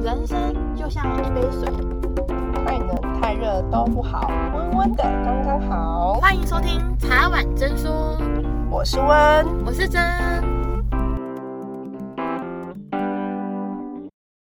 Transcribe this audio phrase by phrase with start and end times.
[0.00, 1.66] 人生就像一杯水，
[2.64, 6.14] 太冷太热都不好，温温的刚刚好。
[6.20, 8.16] 欢迎收听茶碗真说，
[8.70, 10.00] 我是温，我是真。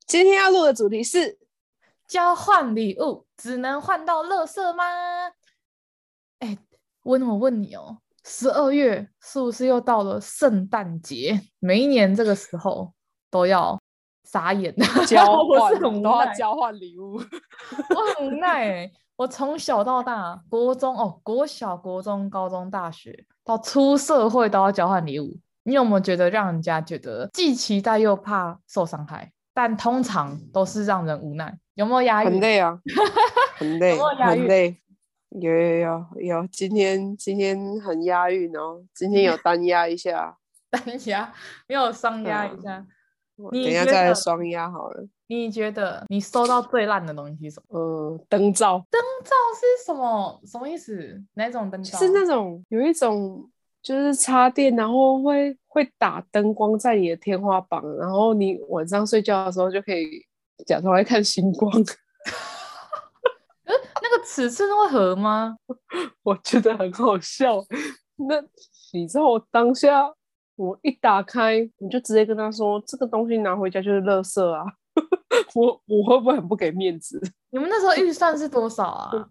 [0.05, 1.39] 今天要录的主题是
[2.07, 4.83] 交换礼物，只能换到乐色吗？
[6.39, 6.57] 哎，
[7.03, 11.39] 温，我问你哦，十二月是不是又到了圣诞节？
[11.59, 12.93] 每一年这个时候
[13.31, 13.81] 都要。
[14.29, 14.75] 傻眼，
[15.07, 17.15] 交换都要交换礼物，
[17.95, 18.91] 我很无奈！
[19.15, 25.35] 我从小到大，国中哦，国小、国中、高中、大学到出社会都要交换礼物。
[25.63, 29.31] 你有没有觉得让人家觉得既期待又怕受伤害？
[29.53, 31.57] 但通常都是让人无奈。
[31.73, 32.27] 有没有压抑？
[32.29, 32.79] 很累啊，
[33.57, 34.77] 很累，有有很累。
[35.29, 40.37] 有有有有，今天今天很押韵哦，今天有单押一下，
[40.69, 41.33] 单押
[41.67, 42.85] 没有双押一下。
[43.37, 45.05] 嗯等一下再来双压好了。
[45.27, 47.79] 你觉得你收到最烂的东西是什么？
[47.79, 48.77] 嗯，灯罩。
[48.89, 50.41] 灯罩是什么？
[50.45, 51.21] 什么意思？
[51.33, 51.97] 哪种灯罩？
[51.97, 53.49] 是那种有一种
[53.81, 60.25] 就是插电，然后会会打灯光在你的天花板，然后你晚上睡觉的时候就可以
[60.65, 61.71] 假装来看星光。
[63.65, 65.57] 那个尺寸会合吗？
[66.23, 67.61] 我觉得很好笑。
[68.29, 68.41] 那
[68.93, 70.09] 你知道我当下？
[70.57, 74.65] 我一打开，我就直接跟他说：“这个东西拿回家就是垃圾啊！”
[75.55, 77.21] 我我会不会很不给面子？
[77.51, 79.29] 你们那时候预算是多少啊？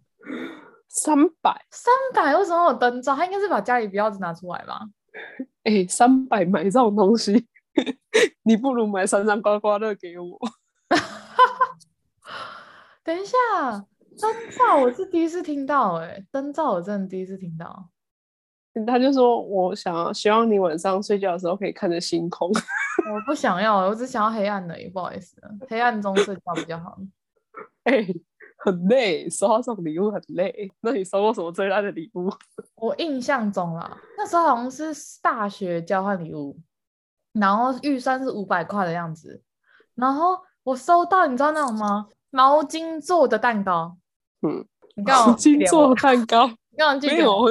[0.88, 1.66] 三百。
[1.70, 2.36] 三百？
[2.36, 3.14] 为什么有灯罩？
[3.14, 4.80] 他应该是把家里标子拿出来吧？
[5.64, 7.46] 哎、欸，三百买这种东西，
[8.44, 10.38] 你不如买三张刮刮乐给我。
[13.02, 13.36] 等一下，
[14.20, 17.90] 灯罩我是第一次听到、欸，哎，灯罩我真的第一次听到。
[18.84, 22.50] 他就说：“我想要，希望你晚上睡觉的时候可以看着星空。
[23.10, 25.36] ”我不想要，我只想要黑暗的，不好意思，
[25.68, 26.98] 黑暗中睡觉比较好。
[27.84, 28.16] 哎、欸，
[28.58, 30.70] 很累，收到这种礼物很累。
[30.80, 32.28] 那你收过什么最烂的礼物？
[32.76, 36.58] 我印象中啦，那时候好像是大学交换礼物，
[37.32, 39.40] 然后预算是五百块的样子，
[39.94, 42.08] 然后我收到，你知道那种吗？
[42.30, 43.96] 毛巾做的蛋糕。
[44.42, 47.46] 嗯，你毛巾做的蛋糕，你干嘛没有。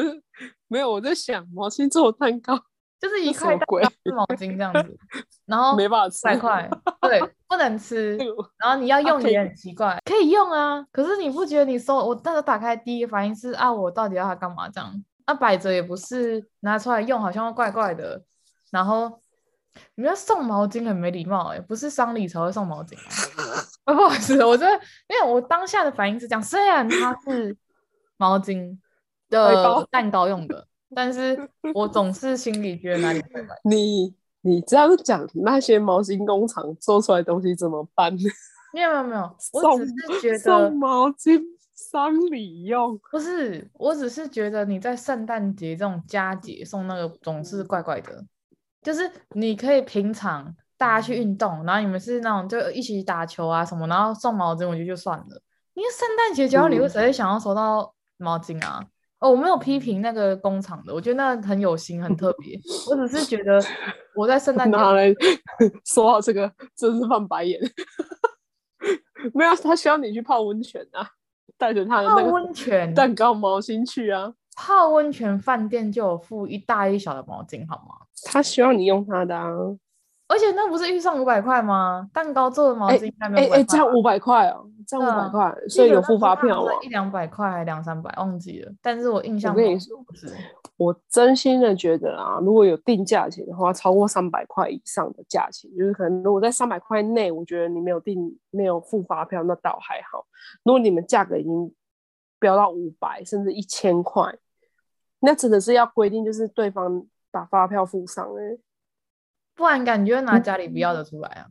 [0.75, 2.53] 没有，我在想毛巾做蛋糕，
[2.99, 4.97] 就是一块蛋糕是毛巾这样子，
[5.47, 6.69] 然后没办法吃，百块，
[6.99, 8.17] 对，不能吃，
[8.59, 14.93] 然后你要用也很奇怪，可以用啊，可是你不觉得你收我那时候打开第一个反应是啊，我到底要它干嘛这样？
[15.25, 18.21] 那摆着也不是，拿出来用好像怪怪的，
[18.69, 19.21] 然后
[19.95, 24.73] 你要送毛巾很没礼貌哎，不是丧礼才会送毛巾啊，不好意思，我觉得
[25.07, 27.55] 因为我当下的反应是这样，虽然它是
[28.17, 28.77] 毛巾。
[29.43, 33.55] 的蛋糕用的，但是我总是心里觉得哪里怪怪。
[33.65, 38.15] 你你这样讲，那些毛巾工厂做出来的东西怎么办？
[38.73, 41.41] 没有没有没有，我只是觉得送毛巾
[41.73, 48.23] 丧礼用，不是，我只是觉得你在圣诞节这种佳节送那个总是怪怪的。
[48.81, 55.41] 就是你可以平常大家去运动，然后你们是那种就一起打球啊什么，然后送毛巾，我觉得就算了。
[55.73, 58.85] 因为圣诞节交换礼物，谁会想要收到毛巾啊？
[59.19, 62.59] 嗯哦，我没有批评那个工厂的，我觉得那很有心，很特别。
[62.89, 63.61] 我只是觉得
[64.15, 65.13] 我在圣诞节拿来
[65.85, 67.59] 说到这个，真是翻白眼。
[69.33, 71.07] 没有，他需要你去泡温泉啊，
[71.57, 74.33] 带着他的那个温泉蛋糕毛巾去啊。
[74.57, 78.05] 泡温泉饭店就有附一大一小的毛巾，好吗？
[78.25, 79.49] 他需要你用他的啊。
[80.27, 82.09] 而且那不是预算五百块吗？
[82.11, 86.71] 蛋糕做的毛巾应该没有哎哎，这样五百块哦，这样五百块，所以有付发票吗？
[86.81, 88.71] 一两百块还两三百，忘记了。
[88.81, 89.95] 但是我印象，我跟你说，
[90.77, 100.25] 我真心的觉得啊，如果有定价钱的话，超过三百块以上的价钱，就是可能如果在三百块内，我觉得你没有定没有付发票，那倒还好。
[100.63, 101.71] 如果你们价格已经
[102.39, 104.35] 飙到五百甚至一千块，
[105.19, 108.57] 那真的是要规定，就是对方把发票付上哎。
[109.55, 111.47] 不然感觉拿家里不要的出来啊？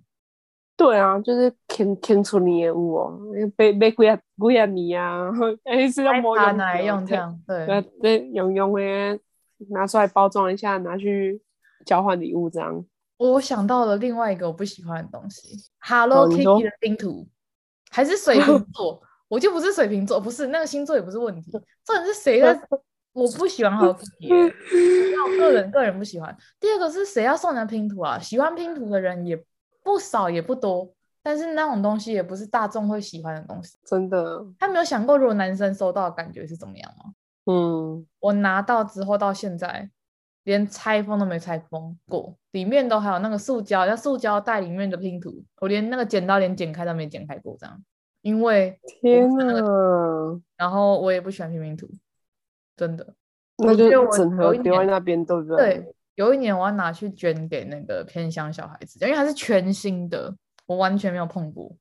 [0.77, 3.19] 对啊，就是牵牵出你的物哦，
[3.57, 5.31] 背背贵啊贵啊你啊，
[5.65, 9.19] 哎是要摸用来用这样，对对用用的
[9.71, 11.41] 拿出来包装一下，拿去
[11.87, 12.85] 交换礼物这样。
[13.17, 17.25] 我想到了另外一个我不喜欢的东西，Hello Kitty 的拼图，
[17.91, 21.53] 还是水瓶座， 我就不是水瓶座，不是那个星座也不是问题，
[21.85, 22.69] 这人是谁的？
[23.15, 26.37] 我不喜欢 Hello Kitty，我个人个人不喜欢。
[26.59, 28.19] 第二个是谁要送人拼图啊？
[28.19, 29.41] 喜欢拼图的人也
[29.83, 33.79] 不少也不多，但是那种东西也不是大众会喜欢的东西。
[33.87, 37.13] 真的，他没有想过如果男生收到的感觉是怎么样吗？
[37.47, 39.89] 嗯，我拿到之后到现在，
[40.43, 47.81] 连拆封都没拆封过，里面都还有那个塑胶，那塑胶袋里面的拼图，我连那个剪刀连剪开都没剪开过，这样，
[48.23, 51.87] 因为天哪，然后我也不喜欢拼拼图，
[52.77, 53.15] 真的，
[53.59, 55.57] 那就整盒丢在那边，对不对？
[55.57, 60.35] 对，有一年我要拿去捐给那个偏乡小孩子，因为它是全新的，
[60.67, 61.75] 我完全没有碰过，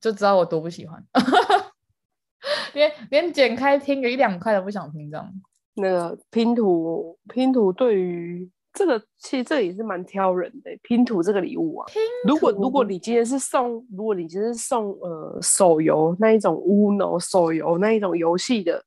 [0.00, 1.04] 就知道我多不喜欢，
[2.74, 5.32] 连连剪开拼个一两块都不想拼，这样。
[5.74, 10.70] 那个拼图，拼图对于这个其实这也是蛮挑人的。
[10.82, 11.86] 拼图这个礼物啊，
[12.26, 18.84] 如果如果你今天是送，如果你今天是送呃手游那一种 Uno 手游那一种游戏的，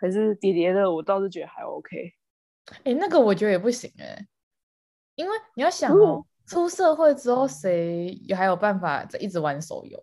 [0.00, 2.14] 还是叠叠的，我倒是觉得还 OK。
[2.70, 4.26] 哎、欸，那个我觉得也不行哎、欸，
[5.14, 10.02] 因为你要想哦，出社会之后谁还有办法一直玩手游？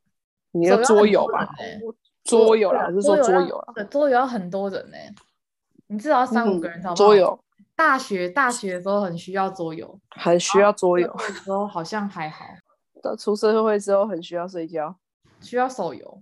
[0.51, 1.49] 你的桌游吧，
[2.23, 3.83] 桌游啦，还是说桌游啊？
[3.85, 5.13] 桌游要很多人呢、欸。
[5.87, 7.39] 你至少要三五个人桌游。
[7.75, 11.13] 大学大学的时候很需要桌游，很需要桌游。
[11.17, 12.43] 那时候好像还好。
[13.01, 14.97] 到出社会之后很需要睡觉，
[15.39, 16.21] 需要手游，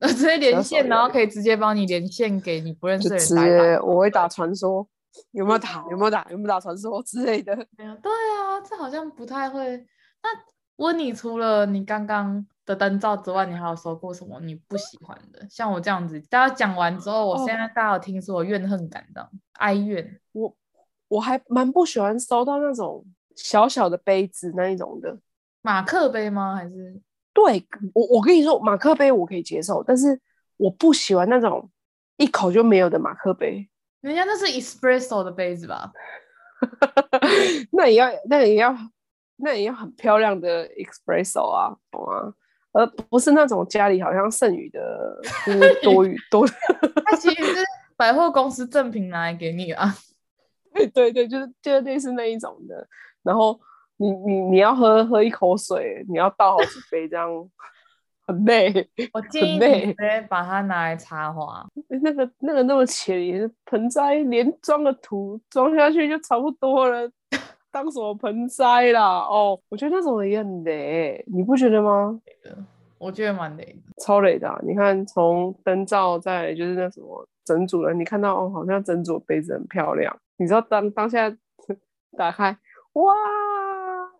[0.00, 3.24] 直接连线，然后可以直接帮你连线给你不认识的人。
[3.26, 4.86] 直接我会打传说，
[5.32, 5.84] 有没有打？
[5.90, 6.26] 有没有打？
[6.30, 7.56] 有没有打传说之类的？
[7.76, 7.94] 没有。
[7.96, 9.76] 对啊，这好像不太会。
[10.22, 10.28] 那
[10.76, 15.44] 问你除了你刚刚的灯罩之外，你还有收过什么你不喜欢的？
[15.50, 20.20] 像我这样子，大家讲完之后，我现在大家有听说我怨恨感的、哦、哀怨。
[20.32, 20.56] 我
[21.08, 23.04] 我还蛮不喜欢收到那种
[23.34, 25.18] 小小的杯子那一种的
[25.62, 26.54] 马克杯吗？
[26.54, 27.00] 还是？
[27.38, 27.64] 对，
[27.94, 30.20] 我我跟你说，马克杯我可以接受，但是
[30.56, 31.70] 我不喜欢那种
[32.16, 33.68] 一口就没有的马克杯。
[34.00, 35.92] 人家那是 espresso 的杯子吧？
[37.70, 38.76] 那也要，那也要，
[39.36, 42.34] 那也要很漂亮的 espresso 啊，懂吗？
[42.72, 46.44] 而不是那种家里好像剩余的， 就是多余多。
[47.06, 47.64] 它其实是
[47.96, 49.94] 百货公司赠品拿来给你啊。
[50.74, 52.86] 对对对，就是就是类似那一种的。
[53.22, 53.58] 然后
[53.98, 57.28] 你你你要喝喝一口水，你要倒好几杯，这样
[58.26, 58.88] 很累。
[59.12, 61.66] 我建议你直接把它拿来插花。
[62.02, 67.10] 那个那个那么浅，也是盆栽，连装个土装下去就差不多了。
[67.70, 69.18] 当什么盆栽啦？
[69.18, 72.18] 哦，我觉得那种也很累，你不觉得吗？
[72.98, 74.58] 我觉得蛮累的，超累的啊。
[74.62, 80.16] 你看，从灯罩再就是那什么整组的，你看到哦，好像整组杯子很漂亮。
[80.36, 81.30] 你知道当当下
[82.16, 82.56] 打开，
[82.94, 83.14] 哇，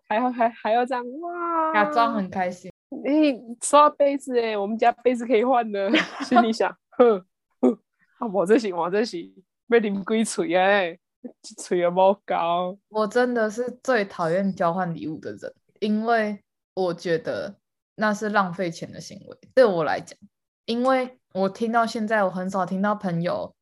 [0.09, 2.71] 还要还还要这样哇，假装很开心。
[3.05, 5.91] 哎、欸，收到杯子哎，我们家杯子可以换的。
[6.25, 7.25] 心里想，哼
[7.61, 7.79] 哼，
[8.19, 9.33] 啊，我这行我这行，
[9.69, 10.99] 被淋鬼锤哎。
[11.59, 16.41] 吹有毛高，我真的是最讨厌交换礼物的人，因为
[16.75, 17.59] 我觉得
[17.97, 19.37] 那是浪费钱的行为。
[19.53, 20.17] 对我来讲，
[20.65, 23.53] 因为我听到现在，我很少听到朋友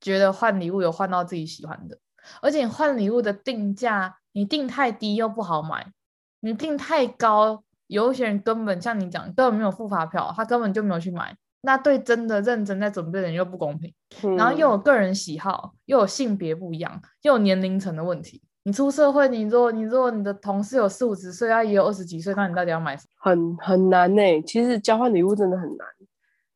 [0.00, 1.98] 觉得换礼物有换到自己喜欢的，
[2.40, 5.92] 而且换礼物的定价，你定太低又不好买，
[6.40, 11.36] 你定太高，有一些人根本像你讲，根本没有付发票，他根本就没有去买。
[11.64, 13.94] 那对真的认真在准备的人又不公平，
[14.24, 18.42] 嗯，然后又有个人喜好，又有性别不一样，又有年龄层的问题。
[18.64, 23.10] 你出社会，你如果你如果你的同事有四五十岁，他也有二十几岁，那你到底要买什么？
[23.18, 24.42] 很很难呢，欸。
[24.42, 25.86] 其实交换礼物真的很难。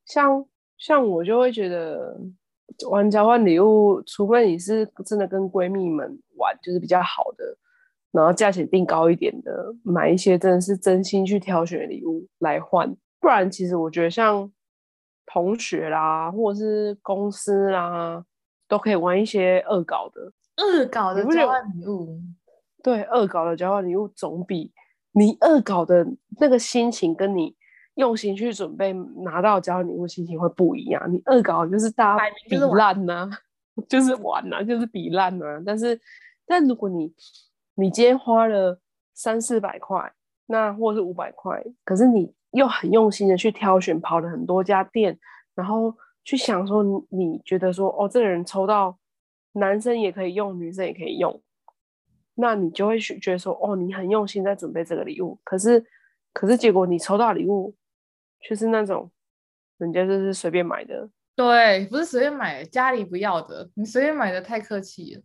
[0.05, 0.45] 像
[0.79, 2.17] 像我就会觉得
[2.91, 7.57] 玩交换礼物，除非你是真的跟闺蜜们玩，就是比较好的，
[8.13, 12.95] 然后价钱定高一点的，买一些真的是真心去挑选礼物来换。
[13.21, 14.51] 不然，其实我觉得像。
[15.29, 18.25] 同学啦，或者是公司啦，
[18.69, 20.23] 都可以玩一些恶搞的、
[20.63, 22.21] 恶搞的交换礼物。
[22.81, 24.73] 对，恶搞的交换礼物总比
[25.11, 26.07] 你恶搞的
[26.39, 27.57] 那个心情，跟你
[27.97, 28.93] 用心去准备
[29.25, 31.13] 拿到交换礼物心情会不一样。
[31.13, 33.31] 你恶搞就是大家比烂呐、啊，
[33.91, 35.63] 就是玩呐、啊，就是比烂呐、啊。
[35.67, 36.01] 但是，
[36.47, 37.13] 但如果你
[37.77, 38.81] 你今天花了
[39.15, 40.13] 三四百块，
[40.47, 42.35] 那或者是五百块，可是你。
[42.53, 45.19] 又很用心的去挑选，跑了很多家店，
[45.55, 48.97] 然后去想说，你觉得说，哦，这个人抽到
[49.53, 51.43] 男生也可以用，女生也可以用，
[52.37, 55.39] 那你就会觉得说，哦，你很用心在准备这个礼物。
[55.45, 55.85] 可是，
[56.33, 57.75] 可是结果你抽到礼物
[58.41, 59.11] 却是那种
[59.77, 65.23] 人家就是随便买的，对，不是随便买，家里不要的，你随便买的太客气了。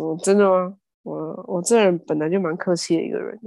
[0.00, 0.78] 嗯， 真的吗？
[1.04, 3.38] 我我这人本来就蛮客气的一个人。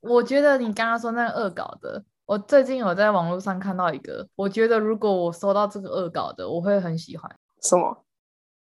[0.00, 2.02] 我觉得你刚刚说那个恶搞的。
[2.24, 7.30] 我最近有在网络上看到一个，我觉得如果我收到这个恶搞的，我会很喜欢。
[7.60, 8.04] 什么？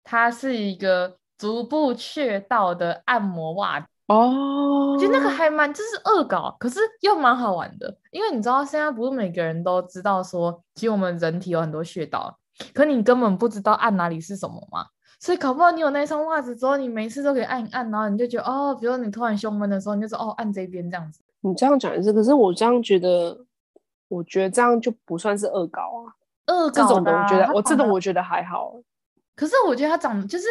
[0.05, 7.93] 它是一个足部穴道的按摩袜哦，我觉得那个还蛮，就是恶搞，可是又蛮好玩的。
[8.13, 12.39] 因为你知道现在不是每个人都知道说，其实我们人体有很多穴道，
[12.73, 14.87] 可你根本不知道按哪里是什么嘛。
[15.19, 21.21] 所以搞不好你有那双袜子之后，你每次都可以按一按，然后你就觉得哦，比如说你突然胸闷的时候，你就说哦，按这边这样子。
[21.41, 23.45] 你这样讲也是，可是我这样觉得，
[24.09, 26.13] 我觉得这样就不算是恶搞啊。
[26.47, 28.75] 恶搞、啊、这种的，我觉得我这种我觉得还好。
[29.35, 30.47] 可是我觉得它长得就是，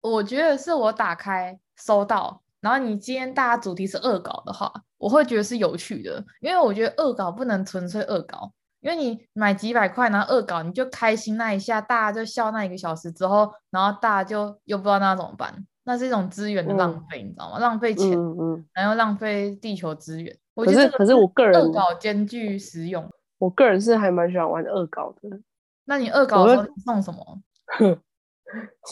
[0.00, 8.52] 我觉得是我打开收到，然后你今天大家主题是恶搞的话，我会觉得是有趣的，因为我觉得恶搞不能纯粹恶搞。
[8.80, 17.58] 因为你买几百块，然后恶搞，你就开心那一下，大家就笑那一个小时之后，然后大家就又不知道那怎么办，那是一种资源的浪费，嗯、你知道吗？
[17.58, 20.36] 浪费钱，嗯嗯、然后浪费地球资源。
[20.54, 23.08] 我觉得是可是我个人恶搞兼具实用，
[23.38, 25.40] 我个人是还蛮喜欢玩恶搞的。
[25.84, 27.42] 那你恶搞的时候你送什么？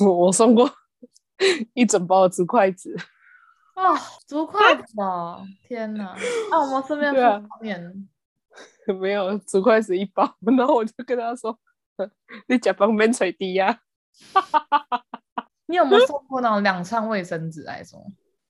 [0.04, 0.70] 我我送过
[1.74, 2.94] 一整包的竹筷子。
[3.74, 5.42] 啊、哦，竹筷子啊！
[5.68, 6.06] 天哪！
[6.06, 8.08] 啊，我们顺便附后面。
[9.00, 11.58] 没有，竹筷子一包， 然后我就跟他说
[12.48, 13.80] ：“你假方便吹低呀？”
[15.66, 18.00] 你有没有送过那种两串卫生纸来说？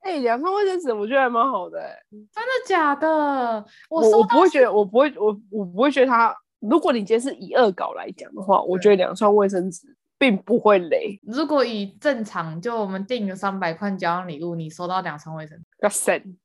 [0.01, 1.99] 哎、欸，两串卫生纸我觉得还蛮好的、欸。
[2.11, 3.65] 真的假的？
[3.89, 6.37] 我我不会觉得，我不会，我我不会觉得它。
[6.61, 11.19] 如果你今天是以恶搞来讲的话，我觉得两串卫生纸并不会雷。
[11.23, 16.37] 如果以正常，就我们订个三百块交换礼物，你收到两串卫生纸，要省。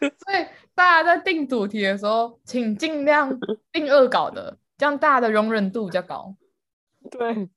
[0.00, 0.46] 所以
[0.76, 3.36] 大家在定主题的时候，请尽量
[3.72, 6.36] 定恶搞的，这样大家的容忍度比较高。
[7.10, 7.48] 对，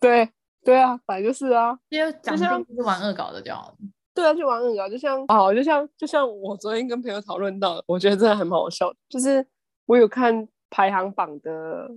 [0.00, 0.30] 对，
[0.64, 3.76] 对啊，反正就是啊，因为讲定是玩恶搞的就好。
[4.14, 8.96] 对啊，就玩恶搞，就像哦，就像就像我昨天跟朋友讨论到，我觉得真的还蛮好笑的。
[9.10, 9.46] 就是
[9.84, 11.90] 我有看排行榜的，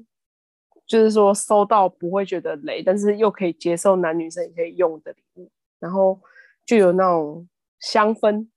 [0.86, 6.20] 就是说收到不会觉得雷，但是又可以接受男女生也可以用的礼物，然后
[6.66, 7.48] 就有那种
[7.80, 8.50] 香氛。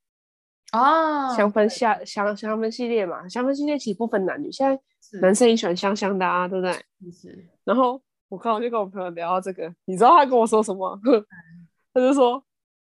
[0.72, 4.80] 哦，香氛下香香氛系列嘛，香氛系列其实不分男女，现在
[5.20, 6.72] 男生也喜欢香香的啊，对不对？
[7.12, 7.48] 是。
[7.64, 10.98] 然后我刚好就跟我朋友聊到这个，你知道他跟我说什么？
[11.04, 11.24] 嗯、
[11.92, 12.42] 他就说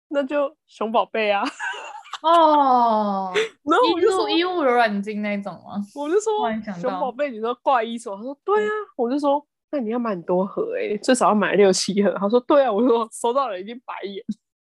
[0.08, 1.44] 那就熊宝贝啊。
[2.22, 3.32] 哦。
[3.62, 5.80] 然后我就说衣物柔软巾那种吗？
[5.94, 6.50] 我就说
[6.80, 8.70] 熊宝贝，你说挂衣服，他说对啊。
[8.96, 12.10] 我就说那你要买很多盒诶、欸，最少要买六七盒。
[12.18, 12.72] 他说对啊。
[12.72, 14.24] 我说收到了，已经白眼。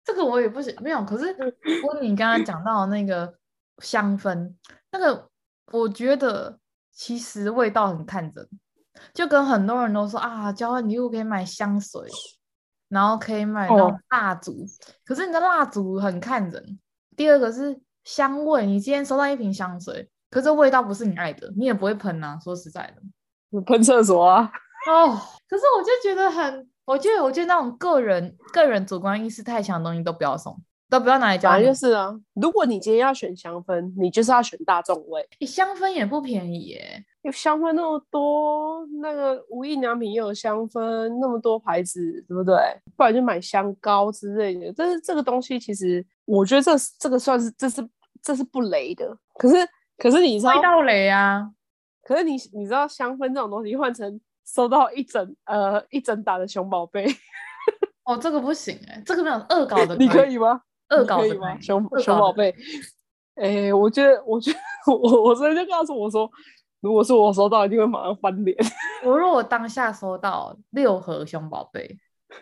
[0.08, 1.04] 这个我也不行，没有。
[1.04, 3.36] 可是，如果你刚刚讲到那个
[3.80, 4.54] 香氛，
[4.90, 5.28] 那个
[5.74, 6.58] 我觉得
[6.94, 8.48] 其实味道很看人，
[9.14, 12.02] 就跟很多人都说啊，交换礼物可以买香水，
[12.88, 14.54] 然后可以买那种蜡烛。
[14.54, 14.66] 哦、
[15.04, 16.80] 可是你的蜡烛很看人。
[17.18, 22.40] 第二个是香味，你今天收到一瓶香水，可是味道不是你爱的，你也不会喷啊。
[22.42, 22.96] 说实在
[23.52, 24.50] 的，喷厕所啊。
[24.90, 26.70] 哦，可是我就觉得很。
[26.88, 30.58] 我觉得，我觉得那种个人、个人主观意识太强的东西都不要送，
[30.90, 31.62] 都不要拿来交换。
[31.64, 35.28] 就是啊，如果你今天要选香氛，你就是要选大众味。
[35.42, 40.80] 香氛也不便宜耶，有香氛那么多，那个无印良品也有香氛，
[41.20, 42.56] 那么多牌子，对不对？
[42.96, 44.74] 不然就买香膏之类的。
[44.78, 47.86] 但是这个东西其实，我觉得这这个算是这是
[48.22, 49.14] 这是不雷的。
[49.38, 49.56] 可是
[49.98, 51.52] 可是你知道味道雷啊？
[52.02, 54.22] 可是你你知道香氛这种东西换成。
[54.48, 57.06] 收到一整呃一整打的熊宝贝，
[58.06, 60.62] 哦，这个不行哎，这个没有恶搞的，你可以吗？
[60.90, 61.60] 恶搞可以吗？
[61.60, 62.50] 熊熊宝贝，
[63.36, 64.60] 哎、欸，我觉得，我觉得，
[64.92, 66.32] 我我昨天就告诉我说，
[66.80, 68.58] 如果是我收到，一定会马上翻脸。
[69.04, 71.98] 我如果当下收到六盒熊宝贝，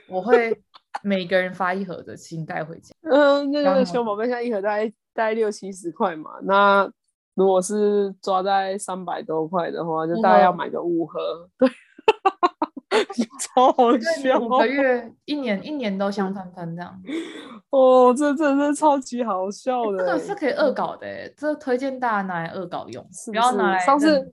[0.08, 0.56] 我会
[1.02, 2.94] 每个人发一盒的，请带回家。
[3.10, 6.88] 嗯，那个熊宝贝现在一盒大概大概六七十块嘛，那
[7.34, 11.68] 如果是抓在三百多块的话，就大概要买个五盒，对。
[13.54, 14.40] 超好笑！
[14.40, 17.02] 五个月、 一年、一年都香喷喷这样。
[17.70, 19.98] 哦，这真的是超级好笑的。
[19.98, 24.32] 这个是可以恶搞的，这推荐大家拿来恶搞用，不要拿来上次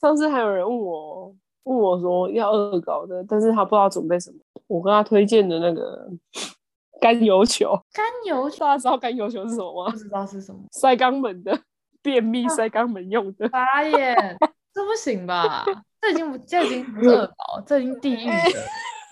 [0.00, 4.36] 上次还有人问我，问我说要恶搞的，但是他不知道准备什么。
[4.66, 6.08] 我跟他推荐的那个
[7.00, 9.90] 干油球，干油球，大家知道干油球是什么吗？
[9.90, 10.60] 不知道是什么。
[10.70, 11.58] 塞肛门的，
[12.02, 13.48] 便秘塞肛门用的。
[13.48, 14.36] 傻眼，
[14.72, 15.64] 这不行吧？
[16.04, 18.30] 这已经不，这已经恶搞， 这已经地狱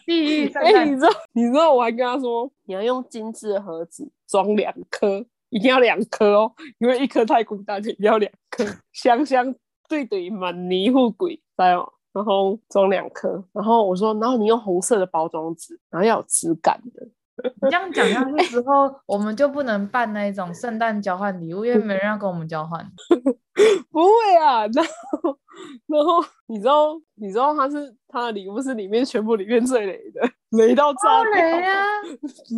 [0.04, 0.60] 地狱在。
[0.60, 9.54] 哎、欸，你知道，你知道，我还跟他说，你要用精致的盒子装两颗，一定要两颗哦，因为一颗太孤单，一定要两颗，香香
[9.88, 17.08] 对对满泥富贵，来哦，然后装两颗，然后我说，然后你用红色的包装纸，然后要有质感的。
[17.42, 22.84] 你这样讲下去之后，我们就不能办那种圣诞交换礼物，因为没人要跟我们交换。
[23.90, 25.38] 不会啊，然后
[25.86, 30.20] 然后你知道你知道他是他的礼物是里面全部里面最雷的，
[30.58, 31.78] 雷到炸掉，雷啊，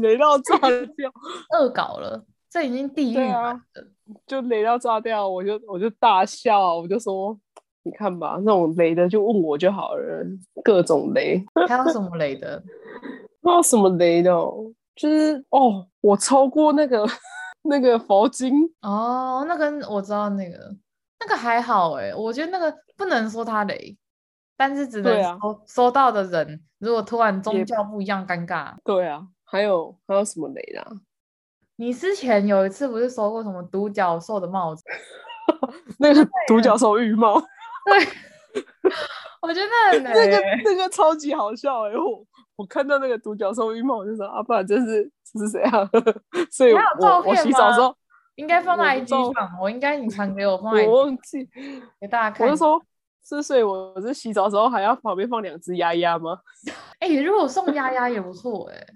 [0.02, 1.12] 雷到炸掉，
[1.58, 3.60] 恶搞了，这已经地狱了，啊，
[4.26, 7.36] 就雷到炸掉，我就我就大笑，我就说
[7.82, 10.24] 你看吧，那种雷的就问我就好了，
[10.62, 11.44] 各种雷。
[11.68, 12.62] 还有什么雷的？
[13.44, 14.30] 还有什么雷的？
[14.96, 17.06] 就是哦，我抽过那个
[17.62, 20.76] 那个佛经哦，那个我知道那个
[21.20, 23.96] 那个还好哎，我觉得那个不能说他雷，
[24.56, 28.74] 但是只能收、啊、收到的人如果突然宗教不一样，尴尬。
[28.84, 30.90] 对啊，还有还有什么雷的、啊？
[31.76, 34.84] 你之前有一次不是收过什么独角兽的帽子？
[35.98, 37.40] 那个独角兽浴帽。
[37.84, 37.98] 对，
[39.42, 41.98] 我觉得那个那个超级好笑哎、欸！
[41.98, 42.24] 我
[42.56, 45.88] 我看到那个独角兽浴帽，我就说阿爸这是这是谁啊？
[46.50, 47.94] 所以我，我我洗澡的时候
[48.36, 51.48] 应该放在 IG 上，我，我应该你传给我放我忘记
[52.00, 52.46] 给大家看。
[52.46, 52.80] 我就说，
[53.24, 56.38] 是所以我是洗澡的时候还要旁边放两只鸭鸭吗？
[57.00, 58.86] 哎、 欸，如果送鸭鸭也不错哎、欸，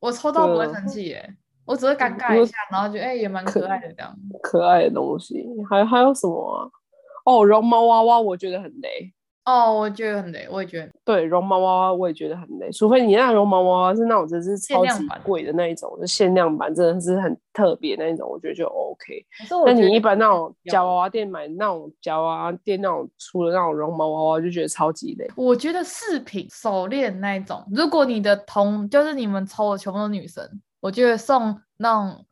[0.00, 4.16] 我抽到不会生气哎，我只是尴尬一下，然后觉得哎、欸、也蛮可爱的这样。
[4.42, 6.70] 可，可爱的东西，还还有什么啊？
[7.24, 9.12] 哦，绒毛娃娃我觉得很雷。
[9.44, 10.88] 哦，我觉得很雷，我也觉得。
[11.04, 19.26] 对，绒毛娃娃我也觉得很雷，除非你那绒毛娃娃是那种真是超级贵的那一种，就限量版，真的是很特别那一种，我觉得就 OK。
[19.66, 25.28] 那你一般那种夹娃娃店买那种夹娃娃店那种出的那种绒毛娃娃，就觉得超级雷。
[25.34, 30.48] 我觉得饰品手链那一种，如果你的同就是你们抽的全部都女生，
[30.78, 32.24] 我觉得送那种。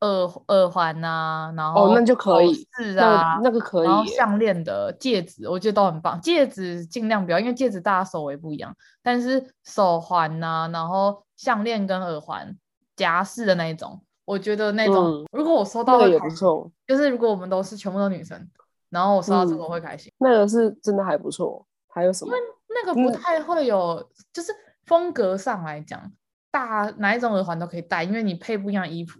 [0.00, 3.88] 耳耳环呐、啊，然后哦，那就可以是啊，那个可以。
[3.88, 6.20] 然后项链的戒指，我觉得都很棒。
[6.20, 8.74] 戒指尽量不要，因为戒指大家手围不一样。
[9.02, 12.54] 但是手环呐、啊，然后项链跟耳环
[12.94, 16.70] 夹式的那一种，我觉得那种、嗯、如果我收到的、那个、也不错。
[16.86, 18.48] 就是如果我们都是全部都女生，
[18.90, 20.28] 然后我收到这个我会开心、嗯。
[20.28, 21.66] 那个是真的还不错。
[21.88, 22.36] 还有什么？
[22.36, 24.52] 因为那个不太会有，嗯、就是
[24.84, 26.12] 风格上来讲，
[26.50, 29.18] 大哪一种耳环都可以戴，因为你配不一样衣服。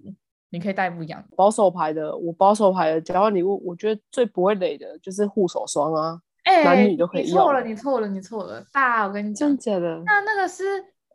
[0.51, 6.21] 你可以带不一样保守牌的，我保守牌的交换礼物，我觉得最不会累的就是护手霜啊，
[6.65, 7.31] 男女都可以用。
[7.31, 10.03] 你错了，你错了，你错了，大，我跟你讲，真假的？
[10.07, 10.63] 那那个是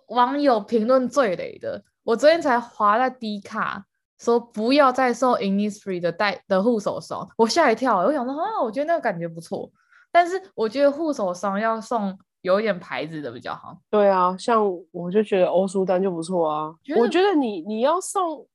[0.10, 1.82] 网友评论最累的。
[2.04, 3.86] 我昨天才划在 D 卡，
[4.20, 8.00] 说不要再送 Innisfree 的带的护手霜，我吓一跳。
[8.00, 9.72] 我想说啊，我觉得那个感觉不错，
[10.12, 13.78] 但是我觉得护手霜要送有一点牌子的比较好。
[13.90, 16.76] 对啊，像我就觉得欧舒丹就不错啊。
[16.98, 18.46] 我觉得你你要送。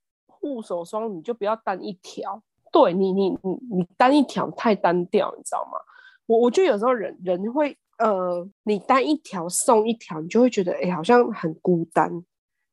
[0.47, 5.79] 护手霜你就不要单一条，对你你你你单一条太单调，你知道吗？
[6.27, 12.11] 我我觉得有时候人人会呃，你单一条送一条，你就会觉得哎、欸，好像很孤单。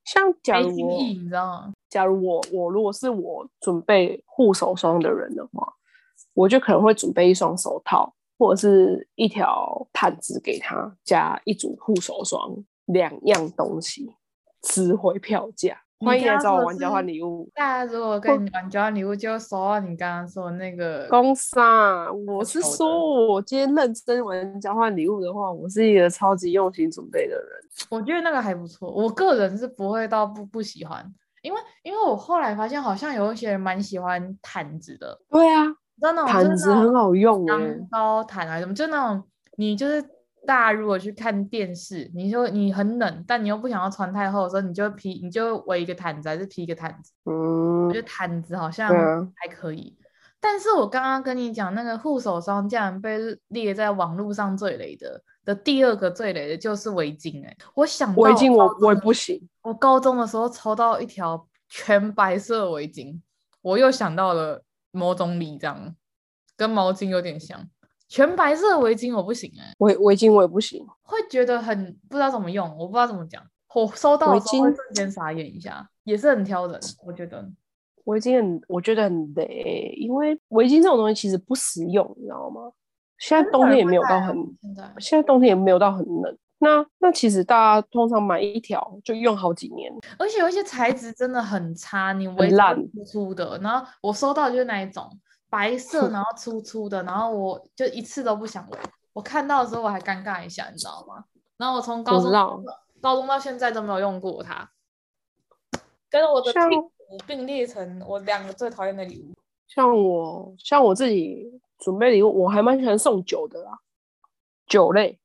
[0.05, 1.73] 像假如我，你知道吗？
[1.89, 5.73] 假如我我如果是我准备护手霜的人的话，
[6.33, 12.53] 我就可能会准备一双手套或者是一条毯子给他，加一组护手霜，
[12.85, 14.13] 两样东西，
[14.61, 15.79] 值回票价。
[16.03, 17.49] 欢迎来找我玩交换礼物。
[17.55, 21.07] 大家如果跟你玩交换礼物，就收到你刚刚说的那个。
[21.09, 27.47] 公杀，我是说，我今天认真玩交换礼物的话，我是一个超级用心准备的人。
[27.89, 31.05] 我觉得那个还不错，我个人是不会到不不喜欢，
[31.41, 35.17] 因为因为我后来发现好像有一些人蛮喜欢毯子的。
[35.29, 35.63] 对啊，
[36.01, 39.23] 真的毯子很好用哎，羊羔毯啊什么，就那种
[39.57, 40.03] 你就是。
[40.45, 47.13] 大家如果去看电视，你说你很冷，但你又不想要穿太厚的时候，你就披，你就围一个毯子，还是披一个毯子。
[47.25, 48.89] 嗯，我觉得毯子好像
[49.35, 49.97] 还可以。
[49.97, 50.05] 嗯、
[50.41, 57.45] 但是我刚刚跟你讲那个护手霜，竟然被列在网络上最雷的的第二个最雷的就是围巾。
[57.45, 59.47] 哎，我想围巾我我也不行。
[59.61, 63.17] 我高中的时候抽到一条全白色围巾，
[63.61, 65.95] 我又想到了某种礼，这样
[66.57, 67.65] 跟毛巾有点像。
[68.13, 73.41] 全白色围巾我不行哎、欸，围围巾我也不行，会觉得很不知道怎么用，我不知道怎么讲。
[73.73, 77.43] 我收到的时候会瞬间傻眼一下，也是很挑人，我觉得
[78.03, 82.71] 围巾很，我觉得很累，因为围巾这种东西其实不实用，你知道吗？
[83.17, 95.09] 现在冬天也没有到很，现在现在冬天也没有到很冷，那那其实大家通常买一条就用好几年，而且有一些材质真的很差，你围烂粗粗的，然后我收到就是那一种。
[95.53, 98.79] 白色， 然后粗粗的，然后我就一次都不想闻。
[99.13, 101.25] 我看到的时候我还尴尬一下，你知道吗？
[101.57, 102.31] 然后我从高中
[102.99, 104.67] 高中到现在都没有用过它，
[106.09, 106.91] 跟我的屁股
[107.27, 109.31] 并列成我两个最讨厌的礼物。
[109.67, 113.77] 像我像我自己准备礼物，我还蛮喜欢送酒的啦，
[114.65, 115.19] 酒类。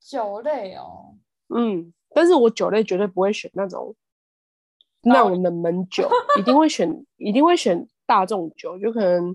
[0.00, 1.14] 酒类哦，
[1.54, 3.94] 嗯，但是我酒类绝对不会选那种
[5.02, 7.86] 那种冷门酒，一定会选，一定会选。
[8.10, 9.32] 大众酒就可能，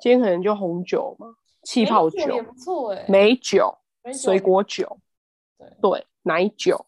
[0.00, 3.78] 今天可能就红酒嘛，气泡酒也不错哎，美酒、
[4.12, 4.98] 水果酒，
[5.56, 6.84] 对对，奶酒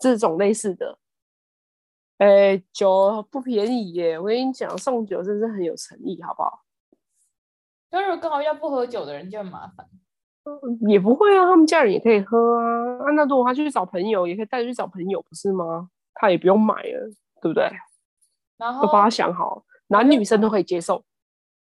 [0.00, 0.98] 这种类似的，
[2.16, 6.62] 哎、欸，酒不便宜耶，我跟你讲，送酒真是很有诚意，好不好？
[7.90, 9.86] 就如果刚好要不喝酒的人就很麻烦。
[10.88, 13.04] 也不会啊，他们家人也可以喝啊。
[13.04, 15.90] 啊那如果他去找朋友，也可以带着去找朋友，不是吗？
[16.14, 17.10] 他也不用买了，
[17.42, 17.68] 对不对？
[18.56, 21.04] 然后都帮他想好，男女生都可以接受。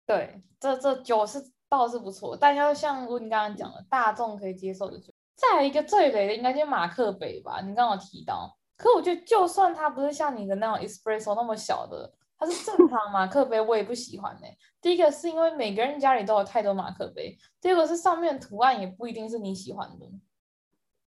[0.06, 5.14] 对，这这酒是倒是不错，但要像你刚刚讲的，大众可以接受的酒。
[5.36, 7.62] 再来一个最雷的，应该就是马克杯吧？
[7.62, 14.58] 你刚刚提到，可我觉得就算它不是像你的那种 espresso 那么小的，它是正常马克杯，我也不喜欢呢、欸。
[14.82, 20.06] 第一个是因为每个人家里都有太多马克杯，第二个是上面图案也不一定是你喜欢的。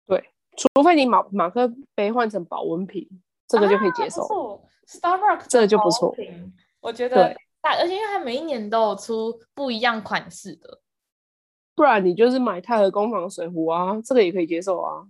[0.07, 3.09] 对，除非你马马克杯换成保温瓶，
[3.47, 4.23] 这个就可以接受。
[4.23, 6.15] 啊、Starbucks 这个就不错，
[6.81, 7.37] 我觉得。
[7.61, 10.81] 大，而且因为它每一年都有出不一样款式的，
[11.75, 15.05] 不然你就是买太和工坊水壶啊，这个也可以接受啊。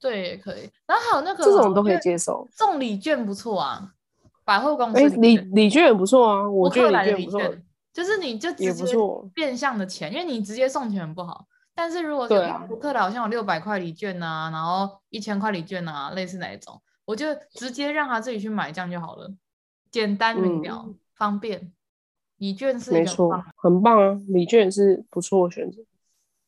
[0.00, 0.68] 对，也可以。
[0.86, 3.94] 然后还有那个这种都可以接受，送礼券不错啊，
[4.44, 7.40] 百货公司哎，礼礼券也不错啊，我觉得礼券不错，
[7.92, 8.96] 就是你就直接
[9.32, 11.46] 变相的钱，因为你直接送钱不好。
[11.76, 12.34] 但是如果是
[12.66, 19.32] 福克的，好像有六百块礼券啊，然后一千块礼券啊，类似哪一种，我就直接让他自己去买，这样就好了，
[19.92, 21.72] 简单明了，嗯、方便。
[22.38, 24.20] 礼券是没错，很棒啊！
[24.28, 25.80] 礼券是不错的选择。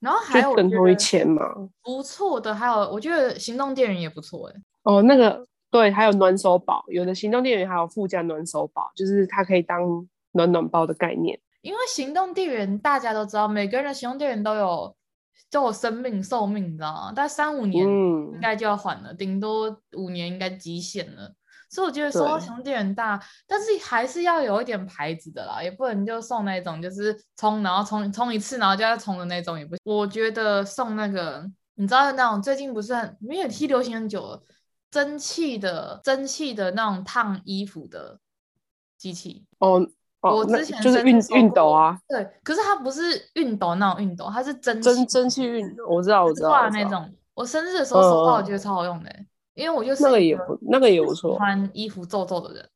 [0.00, 1.42] 然后还有等同于钱嘛，
[1.82, 4.54] 不错的还有，我觉得行动电源也不错哎。
[4.82, 11.40] 哦，那个对，还有暖手宝，有的行动电源还有附加暖手宝，就是它可以当暖暖包的概念。
[11.62, 14.94] 因为行动电源大家都知道，每个人的行动电源都有
[15.50, 17.12] 都有生命寿命，你知道吗？
[17.12, 21.32] 大概三五年应该就要换了，顶、嗯、多五年应该极限了。
[21.68, 29.80] 所以我觉得收到行动电源大，但是还是要有一点牌子的啦，也不能就送那种就是充然后充充一次然后就要充的那种也不行。
[29.84, 34.42] 我觉得送那个你知道那种最近不是很没有踢流行很久了，
[34.90, 38.18] 蒸汽的蒸汽的那种烫衣服的
[38.96, 39.84] 机器哦，
[40.20, 43.02] 哦，我之前就是熨熨斗啊，对，可是它不是
[43.34, 47.12] 熨斗那种熨斗，它是蒸蒸蒸汽熨，我知道我知道，挂那种。
[47.34, 49.16] 我生日的时候收到，我觉得超好用的、欸。
[49.18, 49.26] 嗯
[49.56, 52.68] 因为我就是那个也不那个也不错，穿衣服皱皱的人，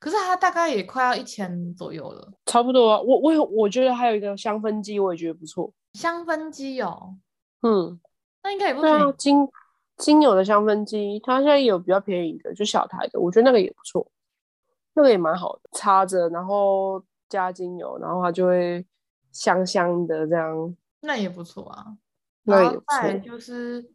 [0.00, 3.00] 可是它大概也快要一千左右了，差不多啊。
[3.00, 5.72] 我我有我觉得还有一个香氛机，我也觉得不错。
[5.92, 7.14] 香氛机哦，
[7.62, 8.00] 嗯，
[8.42, 9.02] 那应该也不便宜。
[9.02, 9.48] 啊、精
[9.96, 14.04] 精油的香氛机，它现在也有比较便宜的，就小台的，我觉得那个也不错，
[14.94, 18.84] 那个也蛮好的，插着然后加精油，然后它就会
[19.30, 21.96] 香香的这样，那也不错啊。
[22.42, 23.93] 那也不错，就是。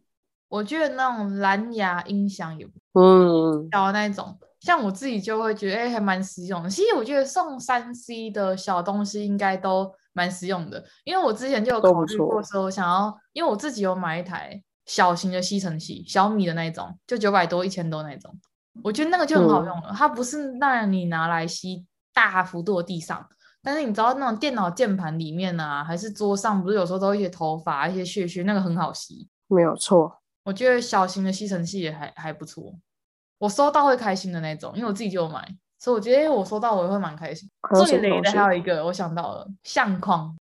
[0.50, 6.68] 我觉得那种蓝牙音响也不嗯，小那种，像我自己就会觉得，哎、欸，还蛮实用的。
[6.68, 18.36] 其实我觉得送三 C 的小东西应该都蛮实用的，因为我之前就有考虑过说，想要，因为我自己有买一台小型的吸尘器，小米的那种，就九百多、一千多那种，
[18.82, 19.90] 我觉得那个就很好用了。
[19.90, 23.24] 嗯、它不是让你拿来吸大幅度的地上，
[23.62, 30.19] 但是你知道那种电脑键盘里面啊，还是桌上，不是有时候都一些头发、一些屑屑，那个很好吸，没有错。
[30.42, 32.74] 我觉得小型的吸尘器也还还不错，
[33.38, 35.46] 我收到会开心的那种，因为我自己就有买，
[35.78, 37.48] 所以我觉得我收到我也会蛮开心。
[37.86, 40.34] 最雷的还有一个，我想到了相框，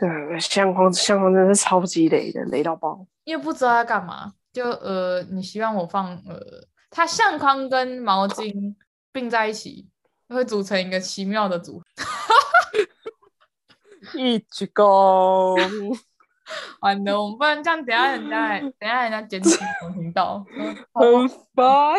[0.00, 3.04] 对，相框相框真的是超级雷的，雷到爆。
[3.24, 6.40] 因为不知道要干嘛，就呃，你希望我放呃，
[6.90, 8.74] 它相框跟毛巾
[9.12, 9.88] 并在一起，
[10.28, 12.08] 会组成一个奇妙的组合，
[14.18, 15.56] 一鞠躬。
[16.82, 20.44] 完了，我们不然这样，等下人家，等下人家剪辑我听到，
[20.92, 21.94] 很烦。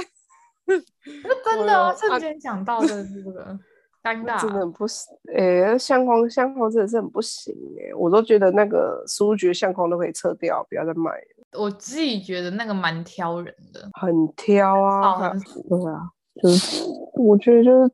[0.66, 3.60] 那真的哦，瞬间想到的这个
[4.02, 5.14] 尴 尬，真的很不行。
[5.36, 11.12] 哎、欸，相框相框真的是很不行哎，我都觉得那个书局相框都可以撤掉，不要再买。
[11.58, 15.32] 我自己觉得那个蛮挑人的，很挑啊，
[15.70, 16.10] 对啊，
[16.42, 17.92] 就是我觉得就是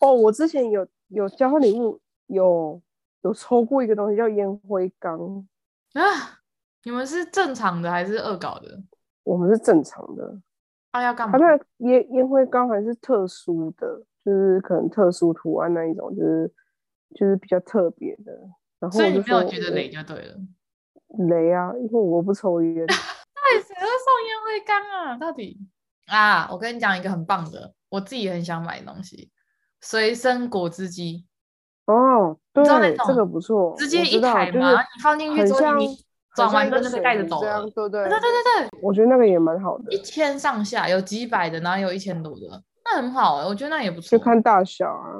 [0.00, 2.80] 哦，我之前有有交换礼物，有
[3.22, 5.46] 有抽过一个东西叫烟灰缸。
[6.02, 6.40] 啊！
[6.84, 8.82] 你们是正常的还是恶搞的？
[9.24, 10.40] 我们是正常的。
[10.92, 11.38] 啊，要干嘛？
[11.38, 16.52] 它那烟烟灰缸还是特殊的，就是可能特殊图案那一种，就是
[17.14, 18.32] 就是比较特别的。
[18.78, 20.36] 然后所以你没有觉得雷就对了。
[21.28, 22.86] 雷啊，因为我不抽烟。
[22.86, 25.16] 到底谁会送烟灰缸啊？
[25.18, 25.58] 到底
[26.06, 26.48] 啊！
[26.50, 29.30] 我跟你讲一个很棒的，我自己很想买的东西——
[29.80, 31.26] 随身果汁机。
[31.92, 32.64] 哦，对，
[33.06, 35.88] 这个不错，直接一台嘛，你放进去之后，你
[36.34, 45.12] 转完就那个盖子走了，对对对对对对，我觉得那个也蛮好的，一千上下有几百的，然后有一千多的，那很好哎，我觉得那也不错，就看大小啊。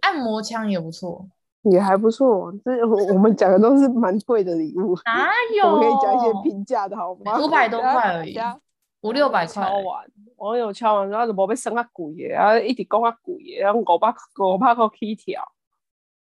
[0.00, 1.28] 按摩枪也不错，
[1.64, 2.82] 也还不错，这
[3.12, 5.66] 我们讲的都是蛮贵的礼物， 哪有？
[5.66, 7.38] 我们可以讲一些平价的好吗？
[7.38, 8.34] 五百多块而已，
[9.02, 9.62] 五六百块。
[9.62, 10.02] 敲完，
[10.36, 14.08] 网友敲完然后就无要升啊贵的，然后一直讲啊贵的，然后五百
[14.38, 15.46] 五百块起跳。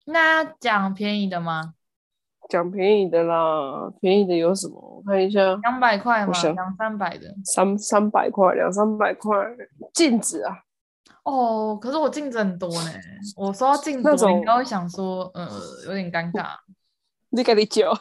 [0.09, 1.73] 那讲便宜的吗？
[2.49, 4.79] 讲便宜的啦，便宜的有什么？
[4.79, 9.35] 我看一下，两百块嘛，两三百的，三三百块，两三百块，
[9.93, 10.63] 镜子啊。
[11.23, 12.91] 哦，可是我镜子很多呢。
[13.35, 15.45] 我说到镜子，我应该会想说，呃，
[15.87, 16.51] 有点尴尬。
[17.29, 17.91] 你给你酒。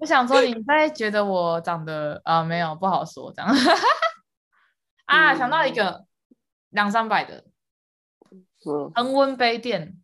[0.00, 3.54] 我想说，你应该觉得我长得啊、呃，没有不好说这样。
[5.04, 6.06] 啊，想到一个
[6.70, 7.44] 两三百的，
[8.64, 9.98] 嗯，恒温杯垫。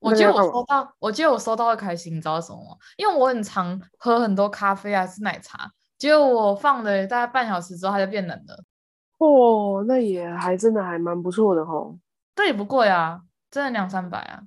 [0.00, 2.76] 我觉得我收到，我觉得我收到会开心，你知道什么吗？
[2.96, 8.64] 因为我很常喝很多咖啡啊，是奶茶，结果我放了大概半小时之后，它就变冷了。
[9.18, 11.98] 哦，那也还真的还蛮不错的吼。
[12.36, 14.42] 这也不贵啊，真的两三百啊。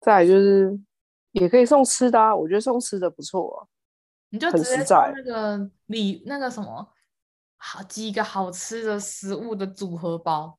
[0.00, 0.78] 再来就是
[1.32, 3.66] 也可以送吃的啊，我觉得送吃的不错啊。
[4.30, 6.88] 你就直接送那个礼那个什么，
[7.56, 10.56] 好几个好吃的食物的组合包。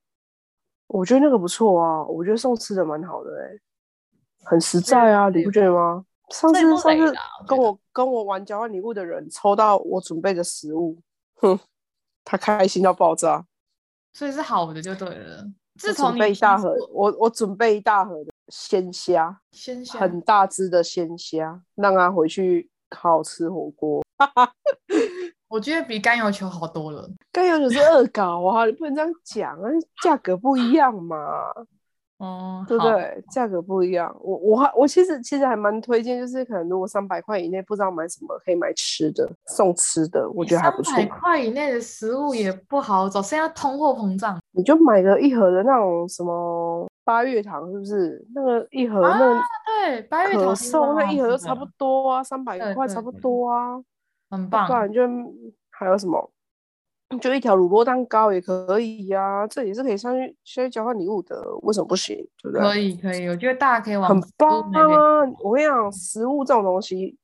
[0.88, 3.62] 我觉得那个不错啊，我觉得送吃的蛮好的哎、欸。
[4.45, 6.05] 很实在啊，你不觉得吗？
[6.29, 7.13] 上次上次
[7.47, 10.97] 跟我跟我玩交换礼物的人抽到我准备的食物，
[11.36, 11.60] 哼，
[12.23, 13.45] 他开心到爆炸，
[14.13, 15.45] 所以是好的就对了。
[15.77, 24.01] 自从准备一大盒，我我准备一大盒的鲜虾，鲜虾很大只的鲜虾，让他回去好好吃火锅。
[25.47, 29.69] 我觉得比甘油球好多了，甘油球是恶搞啊，你不能这样讲啊，
[30.01, 31.17] 价格不一样嘛。
[32.17, 33.23] 哦，对不对？
[33.30, 34.15] 价格不一样。
[34.21, 40.95] 我我还我其实其实还蛮推荐，就是可能如果三百块以内不知道买什么，可以买吃的送吃的，我觉得还不错。
[40.95, 48.25] 三百块以内的食物也不好找，现在通货膨胀，你就买个一盒的那种什么八月堂，是不是？
[48.34, 49.43] 那个一盒那个、啊、
[49.84, 53.75] 对八月堂可颂那一盒都差不多啊，三百块差不多啊，
[54.30, 54.65] 很棒。
[54.67, 55.01] 不然就
[55.69, 56.32] 还有什么？
[57.21, 62.15] 就一条乳酪蛋糕也可以呀、啊，这也是可以上去先交换礼物的，为什么不行？
[62.41, 62.61] 对不对？
[62.61, 65.21] 可以可以，我觉得大家可以往很棒啊！
[65.43, 67.17] 我跟你讲，食物这种东西，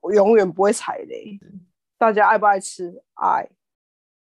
[0.00, 1.38] 我永远不会踩雷。
[1.98, 3.02] 大家爱不爱吃？
[3.14, 3.48] 爱。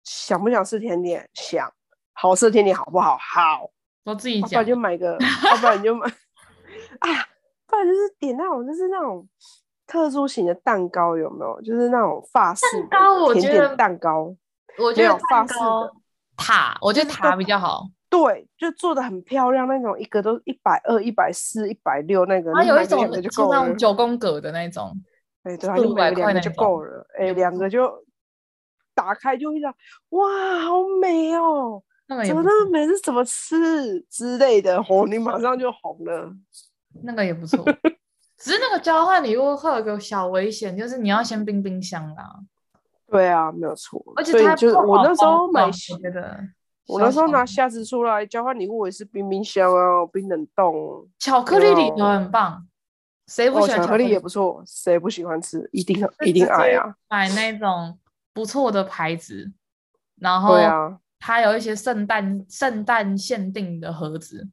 [0.03, 1.29] 想不想吃甜点？
[1.33, 1.71] 想。
[2.13, 3.17] 好吃的甜点好不好？
[3.17, 3.69] 好。
[4.05, 4.51] 我自己讲。
[4.51, 5.17] 要不然就买个，
[5.51, 6.07] 要不然你就买。
[6.07, 7.09] 啊，
[7.67, 9.27] 不然就是点那种，就是那种
[9.85, 11.61] 特殊型的蛋糕，有没有？
[11.61, 14.33] 就是那种法式蛋糕，甜点蛋糕。
[14.77, 15.89] 我觉得蛋糕
[16.35, 17.87] 塔，我觉得塔比较好。
[18.09, 22.53] 对，就做的很漂亮那种，一个都一百二、一百四、一百六那个。
[22.53, 24.91] 它有一种是那种九宫格的那种，
[25.43, 27.05] 哎，对，就买两个就够了。
[27.19, 27.91] 哎，两个就
[28.93, 29.73] 打开就会讲，
[30.09, 31.83] 哇，好美哦！
[32.25, 32.87] 怎么那么美？
[32.87, 34.77] 是怎么吃之类的？
[34.87, 36.31] 哦，你马上就红了。
[37.03, 37.65] 那个也不错，
[38.37, 42.39] 只是那个交换礼物会有个小危险，就是你要先冰冰箱啦。
[43.07, 44.03] 对啊，没有错。
[44.15, 45.69] 而且它就是 我那时候买，
[46.87, 51.07] 我那时候拿虾子出来交换礼物也是冰冰箱啊，冰冷冻。
[51.19, 52.67] 巧克力里头很棒，
[53.27, 54.09] 谁不喜欢巧克力？
[54.09, 55.67] 也不错，谁不喜欢吃？
[55.71, 56.95] 一定一定爱啊！
[57.09, 57.97] 买那种
[58.33, 59.51] 不错的牌子，
[60.19, 60.55] 然后
[61.19, 64.47] 它有一些圣诞圣诞限定的盒子，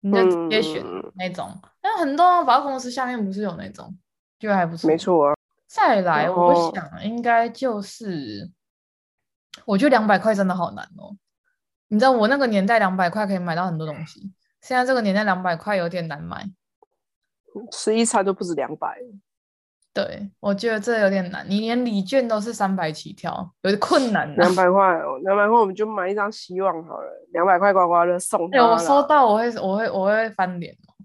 [0.00, 0.84] 你就直接选
[1.16, 1.48] 那种。
[1.80, 3.96] 那很多百货公司下面不是有那种，
[4.40, 4.88] 就还不错。
[4.88, 5.37] 没错啊。
[5.68, 8.50] 再来，我想应该就是，
[9.66, 11.14] 我觉得两百块真的好难哦。
[11.88, 16.50] 你知道我那个年代两百块可以买到很多东西，现在这个年代两百块有点难买，
[17.70, 18.98] 吃一餐都不止两百。
[19.92, 24.34] 对，我觉得这有点难，你连礼券都是三百起跳，有点困难。
[24.36, 28.48] 两百块，两百块我们就买一张希望好了，两百块刮刮乐送。
[28.50, 30.96] 对，我收到我会我会我会翻脸哦，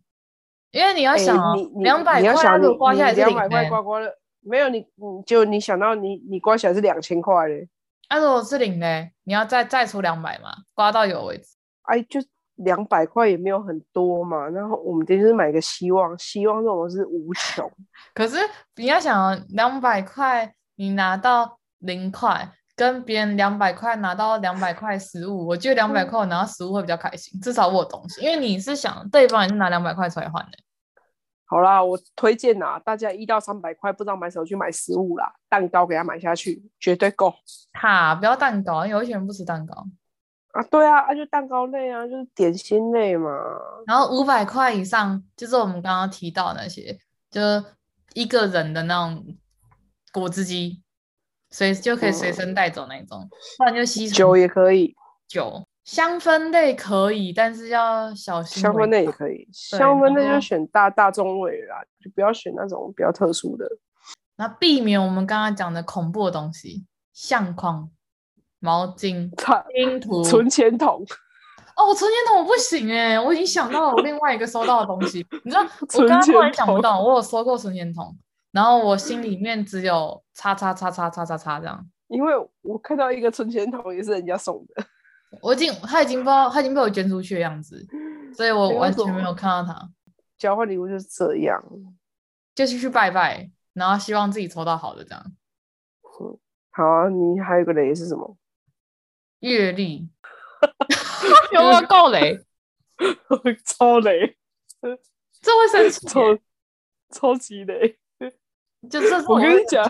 [0.72, 4.14] 因为你要想哦，两百块如果刮下来是零两百块刮刮乐。
[4.46, 7.68] 没有你，你就你想到你你刮起来是两千块嘞，
[8.10, 11.56] 那如果是零嘞，你要再再出两百嘛，刮到有为止。
[11.84, 12.20] 哎，就
[12.56, 17.70] 两百块也没有很多嘛，然后我们就是买个希望，希望这种是无穷。
[18.14, 18.38] 可是
[18.76, 30.58] 你要想，两百块你拿到零块，跟别人两百块拿到两百块食物，我觉得两百块我拿到食物会比较开心，至少我有东西，因为你是想对方也是拿两百块出来换的。
[31.54, 37.32] 好啦，我推荐呐，大家一到三百块，不知道买什么去买食物啦，蛋糕给他买下去，绝对够。
[37.74, 39.86] 哈，不要蛋糕，有一些人不吃蛋糕
[40.54, 40.64] 啊。
[40.64, 43.30] 对啊，啊就蛋糕类啊，就是点心类嘛。
[43.86, 46.98] 然后五百块以上，就是我们刚刚提到那些，
[47.30, 47.40] 就
[48.16, 49.24] 一个人的那种
[50.12, 50.82] 果汁机，
[51.52, 54.96] 随就可以随身带走那种，嗯、不然就吸酒也可以
[55.28, 55.64] 酒。
[55.84, 58.62] 香氛类可以，但是要小心。
[58.62, 63.68] 香氛类也可以，香氛类就选大大众味啦，就不要选那种比较特殊的。
[64.36, 67.90] 那避免我们刚刚讲的恐怖的东西，相框、
[68.60, 69.30] 毛巾、
[69.74, 71.06] 拼图、存钱筒。
[71.76, 75.26] 哦，存钱筒我不行哎，我已经想到了我另外一个收到的东西。
[75.44, 78.16] 你知道，我刚刚突然想不到，我有收过存钱筒，
[78.52, 81.86] 然后我心里面只有叉叉叉叉叉叉叉这样。
[82.08, 84.86] 因为我看到一个存钱筒也是人家送的，
[85.42, 87.86] 我已经他已经不知道他已经被我捐出去的样子，
[88.36, 89.90] 所以我完全没有看到他。
[90.38, 91.64] 交换礼物就是这样，
[92.54, 95.24] 就是去拜拜，然后希望自己抽到好的这样。
[96.22, 96.38] 嗯、
[96.72, 98.38] 好啊，你还有个雷是什么？
[99.40, 100.10] 阅历，
[101.54, 102.40] 有没有够雷？
[103.66, 104.38] 超雷，
[105.42, 106.22] 这会生气，超
[107.10, 107.98] 超级雷。
[108.90, 109.84] 就这我跟你讲，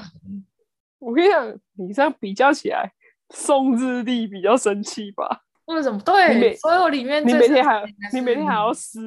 [1.00, 2.94] 我跟你讲，你这样比较起来，
[3.34, 5.42] 送日历比较生气吧？
[5.66, 6.00] 为什么？
[6.02, 9.00] 对，所有里面你每天还你每天还要撕，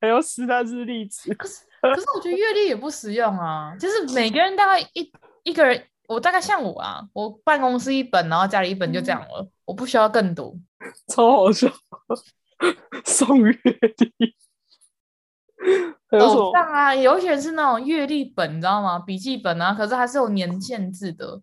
[0.00, 1.32] 还要撕他日历纸。
[1.34, 5.12] 可是可是我觉得月历也不实用啊，就是每个人大概一
[5.44, 10.54] 一个人，我大概像我啊，我办公室一本，然后家里一本就这样了，嗯、我不需要更多。
[11.08, 11.68] 超好笑，
[13.04, 13.56] 送月
[14.18, 14.34] 历。
[16.10, 18.98] 手上啊，有些人是那种月历本，你知道吗？
[18.98, 21.40] 笔记本啊，可是还是有年限制的，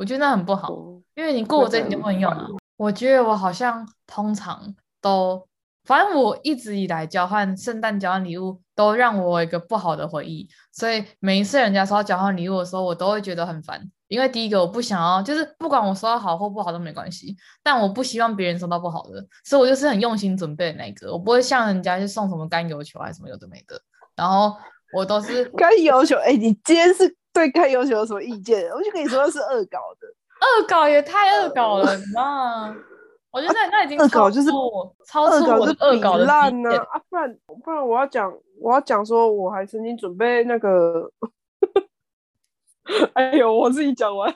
[0.00, 0.72] 我觉得那很不好，
[1.14, 2.48] 因为你过了这你就不能用了。
[2.78, 5.46] 我觉得我好像通常都，
[5.84, 13.78] 反正我一直以来交换圣诞交换礼物都让我有一个不好的回忆，所以每一次人家说要交换礼物的时候，我都会觉得很烦。
[14.08, 23.78] 因为第一个我不想要，就是不管我收到好或不好都没关系，但我不希望别人收到不好的，所以我就是很用心准备的那个，我不会像人家去送什么甘油球还是什么有的没的，
[24.16, 24.56] 然后
[24.94, 26.16] 我都是甘油球。
[26.16, 28.68] 哎、欸，你今天是 对干油球有什么意见？
[28.70, 30.06] 我就跟你说是恶搞的，
[30.40, 32.76] 恶搞也太恶搞了，你知道吗？
[33.30, 34.50] 我觉得那那已经恶搞就是
[35.06, 37.00] 超出我的恶搞的烂呢啊！
[37.08, 41.10] 不然不然我要讲我要讲说我还曾经准备那个。
[43.14, 44.34] 哎呦，我自己讲完，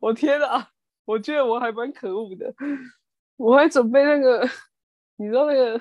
[0.00, 0.68] 我天啊，
[1.04, 2.54] 我觉得我还蛮可恶的，
[3.36, 4.48] 我还准备那个，
[5.16, 5.78] 你知道那个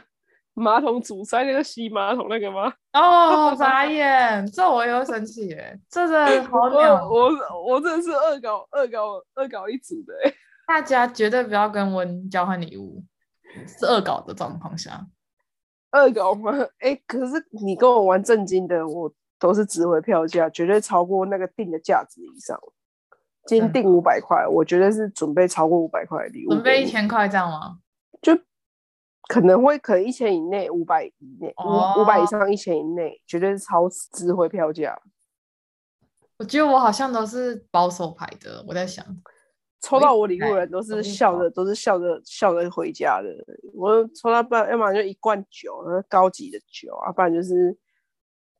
[0.53, 2.73] 马桶阻塞那个吸马桶那个吗？
[2.93, 10.13] 哦，傻眼，这我也会生气耶，这真的 好鸟，我我，我真的是恶搞恶搞恶搞一组的，
[10.67, 13.03] 大家绝对不要跟温交换礼物，
[13.67, 15.05] 是恶搞的状况下，
[15.91, 16.51] 恶搞吗？
[16.79, 19.11] 哎，可是你跟我玩正经的，我。
[19.39, 22.57] 都是值回票价，绝对超过那个定的价值以上。
[23.45, 26.51] 今天定五百块，我觉得是准备超过五百块的礼物。
[26.51, 27.75] 准备一千块这样吗？
[28.21, 28.33] 就
[29.27, 34.99] 可能会可能一千以内，五百以内，五五百以上一千以内，绝对是超值回票价。
[36.37, 39.05] 我觉得我好像都是保守牌的，我在想，
[39.81, 43.29] 抽到我礼物的人都是笑着，都是笑着笑着回家的。
[43.73, 47.77] 我抽到不然，要不然就一罐酒，高级的酒啊，不然就是。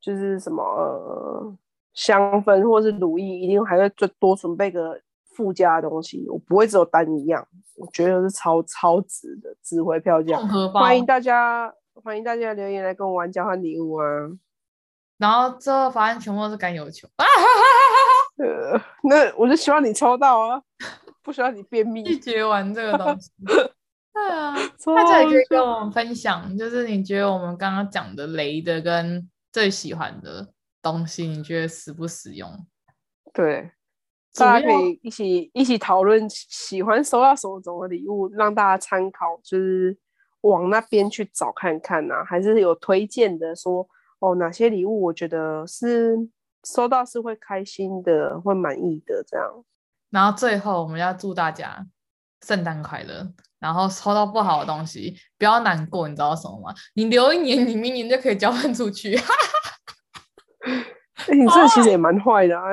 [0.00, 1.58] 就是什么呃
[1.94, 5.00] 香氛或是乳液，一定还会再多准备个
[5.34, 6.24] 附加的东西。
[6.28, 10.38] 我不会只有单一样，我觉得是超超值的，值回票价。
[10.72, 14.06] 欢迎大家，欢迎大家留言来跟我玩交换礼物啊！
[15.18, 17.24] 然后最后发现全部都是干油球啊！
[18.42, 20.62] 呃，那我就希望你抽到啊，
[21.22, 22.02] 不需要你便秘。
[22.02, 23.30] 拒绝玩这个东西。
[24.14, 24.54] 对啊，
[24.96, 29.28] 大家也可以跟我们分享，就是你觉得我们刚刚讲的雷的跟。
[29.54, 30.48] 最喜欢的
[30.82, 32.50] 东西，你觉得实不实用？
[33.32, 33.70] 对，
[34.34, 39.96] 大家可以一起一起讨论喜欢收到什么种的礼物，让大家参考，就是
[40.42, 43.88] 往那边去找看看啊，还是有推荐的说，说
[44.30, 46.16] 哦哪些礼物我觉得是
[46.64, 49.64] 收到是会开心的，会满意的这样。
[50.10, 51.86] 然后最后我们要祝大家
[52.46, 53.32] 圣诞快乐。
[53.60, 56.74] 然后抽到不好的东西，不要难过，你知道什么吗？
[56.92, 59.16] 你留一年，你明年就可以交换出去。
[59.16, 59.24] 欸、
[61.34, 62.64] 你这其实也蛮坏的，啊，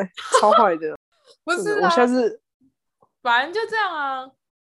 [0.41, 0.97] 超坏的。
[1.43, 2.41] 不是，我下次
[3.21, 4.27] 反正就这样啊。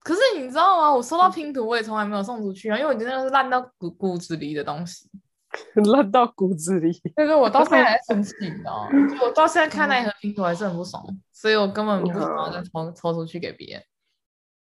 [0.03, 0.93] 可是你知道吗？
[0.93, 5.09] 我收到拼图，我也从来没有送出去啊，因为我觉得那是烂到骨骨子里的东西，
[5.93, 6.91] 烂到骨子里。
[7.15, 8.89] 但是我到现在还 生气，你知道吗？
[9.23, 13.83] 我到现在看那一盒拼图还是很不爽，所以我根本不想要再抽抽出去给别人。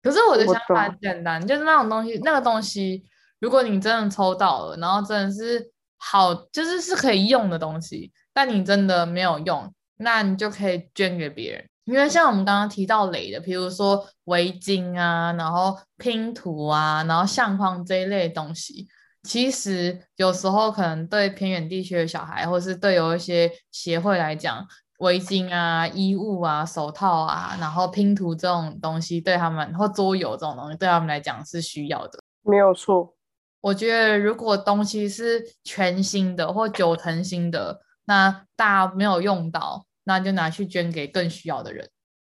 [0.01, 3.03] 可是我的想法很简单，就是那种东西，那个东西，
[3.39, 11.69] 如果你真的抽到了，然后真的是好，就是是可以用的东西，但你真的没有用，那你就可以捐给别人。
[11.85, 18.87] 因为像我们刚刚提到雷的，比如说围巾啊，然后拼图啊，然后相框这一类东西，
[19.23, 24.67] 其实有时候可能对偏远地区的小孩，或是对有一些协会来讲。
[24.99, 32.19] 围巾啊、衣物啊、手套啊，然后拼图这种东西对他们，或桌游这种东西对他们来讲是需要的。
[32.41, 33.13] 没有错，
[33.59, 41.89] 我觉得如果东西是全新的或九成新的，那大家没有用到，那就拿去捐给更需要的人，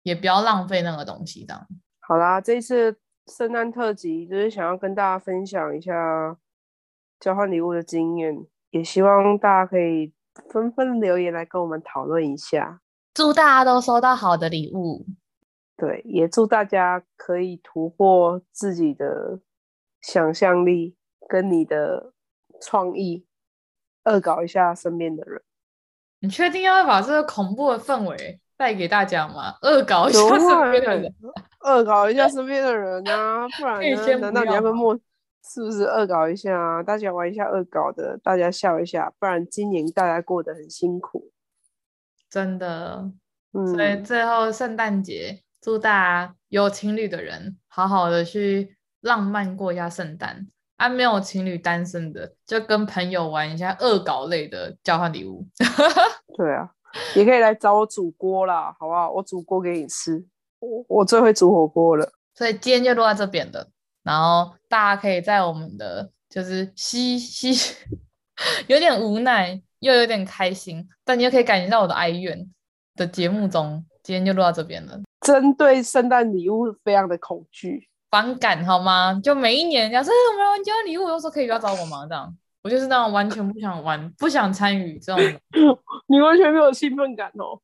[0.04, 1.46] 也不要浪费那个东西。
[1.46, 1.68] 这样。
[2.00, 2.98] 好啦，这一次
[3.28, 6.38] 圣诞特辑就是想要跟大家分享一下
[7.20, 10.14] 交换礼物的经验，也希望大家可以。
[10.50, 12.82] 纷纷留言来跟我们讨论一下。
[13.14, 15.06] 祝大家都收到好的礼物。
[15.78, 19.42] 对，也祝大家可以突破自己的
[20.02, 20.96] 想象力
[21.30, 22.14] 跟你的
[22.60, 23.28] 创意，
[24.06, 25.44] 恶搞一下身边的人。
[26.24, 29.54] 你确定要把这个恐怖的氛围带给大家吗？
[29.62, 31.14] 恶搞一下身边的人，
[31.66, 33.46] 恶搞一下身边的人啊！
[33.60, 34.18] 不然呢？
[34.20, 34.98] 难道你要跟莫
[35.44, 36.82] 是不是恶搞一下啊？
[36.82, 41.30] 大家玩一下恶搞的，大家笑一下，不然今年大家过得很辛苦，
[42.30, 43.12] 真的。
[43.52, 45.42] 嗯，所以最后圣诞节。
[45.62, 50.48] 祝大家有情侣的人好好的去浪漫过一下圣诞，
[50.84, 55.48] 啊，没有情侣单身的就跟朋友玩一下恶搞类的交换礼物。
[56.36, 56.70] 对啊，
[57.16, 59.10] 也可以来找我煮锅啦，好不好？
[59.10, 60.22] 我煮锅给你吃，
[60.60, 62.12] 我我最会煮火锅了。
[62.36, 63.66] 所以今天就录在这边了，
[64.04, 67.54] 然后大家可以在我们的就是嘻嘻，
[68.68, 72.46] 有点无奈又有点开心，但你又可以感觉到我的哀怨
[72.98, 75.00] 的节目中，今天就录到这边了。
[75.22, 79.20] 针对圣诞礼物非常的恐惧、反感，好吗？
[79.24, 82.06] 就每一年，假设我们要玩交换礼物，我说可以不要找我吗？
[82.08, 85.20] 这样，我就是那种完全不想玩、不想参与这种。
[86.06, 87.60] 你完全没有兴奋感哦？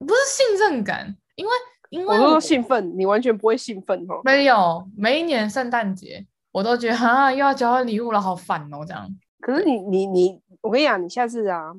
[0.00, 1.50] 不是信任感，因为
[1.88, 4.20] 因为我说兴奋，你完全不会兴奋哦。
[4.22, 9.08] 没有，每一年圣诞节我都觉得啊，又要交换礼物了，好烦哦，这样。
[9.40, 11.72] 可是你你你，我跟你讲，你下次啊。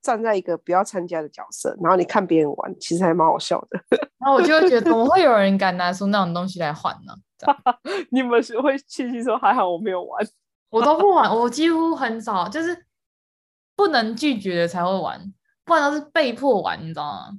[0.00, 3.80] 站在一个不要参加的角色，然后你看别人玩，其实还蛮好笑的。
[4.18, 7.14] 然后我就会觉得，怎么会有人敢拿出那种东西来换呢？
[8.10, 10.26] 你们是会庆幸说还好我没有玩，
[10.70, 12.84] 我都不玩，我几乎很少，就是
[13.76, 15.32] 不能拒绝的才会玩，
[15.64, 17.38] 不然都是被迫玩，你知道吗？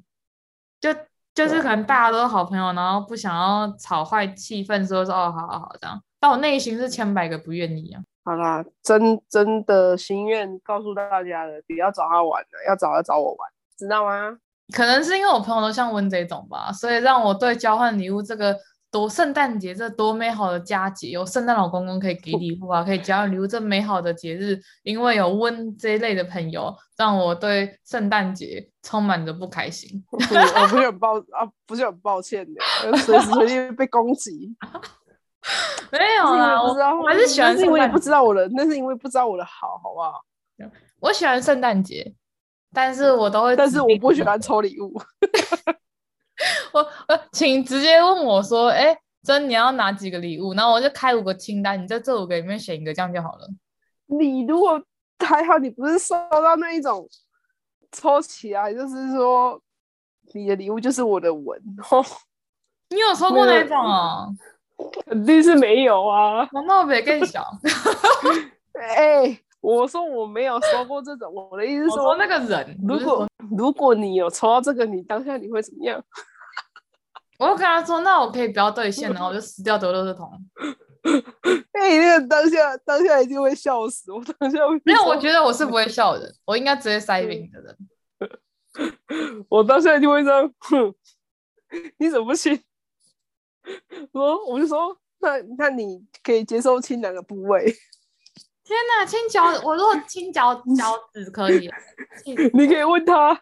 [0.80, 0.93] 就
[1.36, 8.01] 就是可能大家都是好朋友，然后不想要吵坏气氛，说说哦，好好好这样，但我内心是千百个不愿意啊。
[8.24, 14.38] 好啦，真真的心愿告诉大家了，不要找他玩了，要找要找我玩，知道吗？
[14.76, 18.55] 可能是因为我朋友都像温这种吧，所以让我对交换礼物这个
[18.91, 30.03] 多圣诞节这多美好的佳节，有圣诞老公公可以给礼物啊，可以交换礼物这美好的节日，因为有温这一类的朋友，让我对圣诞节充满着不开心。
[30.11, 32.61] 我不是很抱啊，不是很抱歉的，
[32.99, 34.55] 随时随地被攻击。
[35.92, 36.70] 没有啦，我
[37.02, 37.58] 我还是喜欢。
[37.58, 40.22] 是因为不知道我的，那是因为不知道我的好，好不好？
[41.00, 42.14] 我喜欢圣诞节，
[42.74, 44.94] 但是我都会，但是我不喜欢抽礼物。
[46.74, 50.54] 我呃，请直接问我说，哎、欸，真你要拿几个礼物？
[50.54, 53.48] 然后我就开五个清单，你在这五个里面选一个，这样就好了。
[54.08, 54.82] 你如果
[55.26, 57.08] 还好，你不是收到那一种
[57.92, 59.62] 抽起来，就是说
[60.34, 61.62] 你的礼物就是我的吻。
[62.92, 64.28] 你有抽过那种啊？
[65.05, 66.47] 肯定是没有啊！
[66.51, 67.45] 难道比更小？
[68.73, 71.34] 哎、欸，我说我没有说过这种。
[71.34, 73.27] 我的意思是说，说那个人，如果
[73.57, 76.01] 如果你有抽到这个，你当下你会怎么样？
[77.39, 80.32] 我就跟他说，那我可以不要兑现，然后我就撕掉丢垃圾桶。
[81.73, 84.21] 哎、欸，那个当下当下一定会笑死我。
[84.38, 87.77] 当下会没有，我觉得我是不会笑的，我应该直接塞给你的人。
[89.49, 90.93] 我当下一定会这样，哼，
[91.97, 92.61] 你怎么不亲？
[94.11, 97.65] 说，我就说，那那你可以接受亲哪个部位？
[98.63, 99.43] 天哪，亲脚！
[99.63, 101.70] 我如果亲脚 脚趾可以，
[102.53, 103.34] 你可以问他。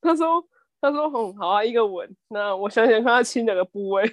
[0.00, 0.44] 他说，
[0.80, 2.08] 他说，嗯，好啊，一个吻。
[2.28, 4.04] 那我想想看，他亲哪个部位？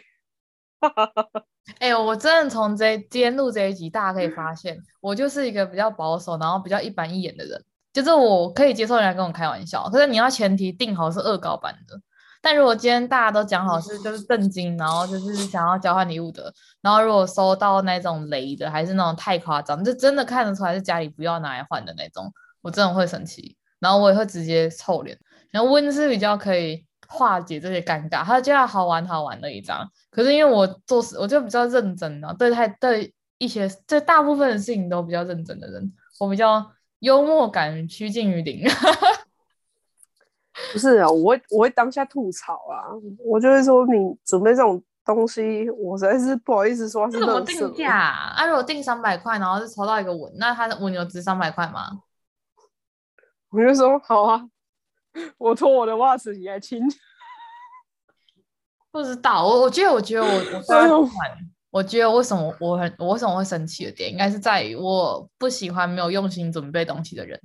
[1.80, 7.64] 哎、欸，我真的从这今天录这一集，大家可以发现，我就是一个比较保守，然后比较一板一眼的人。
[7.94, 12.00] 就是我可以接受人家跟我开玩笑，可是你要前提定好是恶搞版的。
[12.46, 22.32] 但如果今天大家都讲好是就是正经，然后就是想要交换礼物的，然后如果收到那种雷的，还是那种太夸张，就真的看得出来是家里不要拿来换的那种，
[22.62, 25.18] 我真的会生气，然后我也会直接臭脸。
[25.50, 29.84] 然后温是比较可以化解这些尴尬，他就要好玩好玩的一张。
[30.12, 36.64] 可是因为我做事我就比较认真啊，对太对一些对大部分的事情都比较认真的人，我比较
[37.00, 38.64] 幽默感趋近于零。
[40.72, 42.88] 不是啊，我会我会当下吐槽啊，
[43.26, 47.20] 我就会说，你准备这种东西，我实在是不好意思说是。
[47.20, 48.34] 是怎么定价啊？
[48.38, 52.00] 啊，如果定三百块，然后是抽到一个吻，那他的吻有值三百块吗？
[53.50, 54.50] 我就说好啊，
[55.38, 56.82] 我脱我的袜子你来亲。
[58.92, 61.10] 不知道，我我觉得我觉得我我
[61.70, 67.38] 我觉得为什么我很我为什么会生气的点，应该是在于我不喜欢没有用心准备东西的人。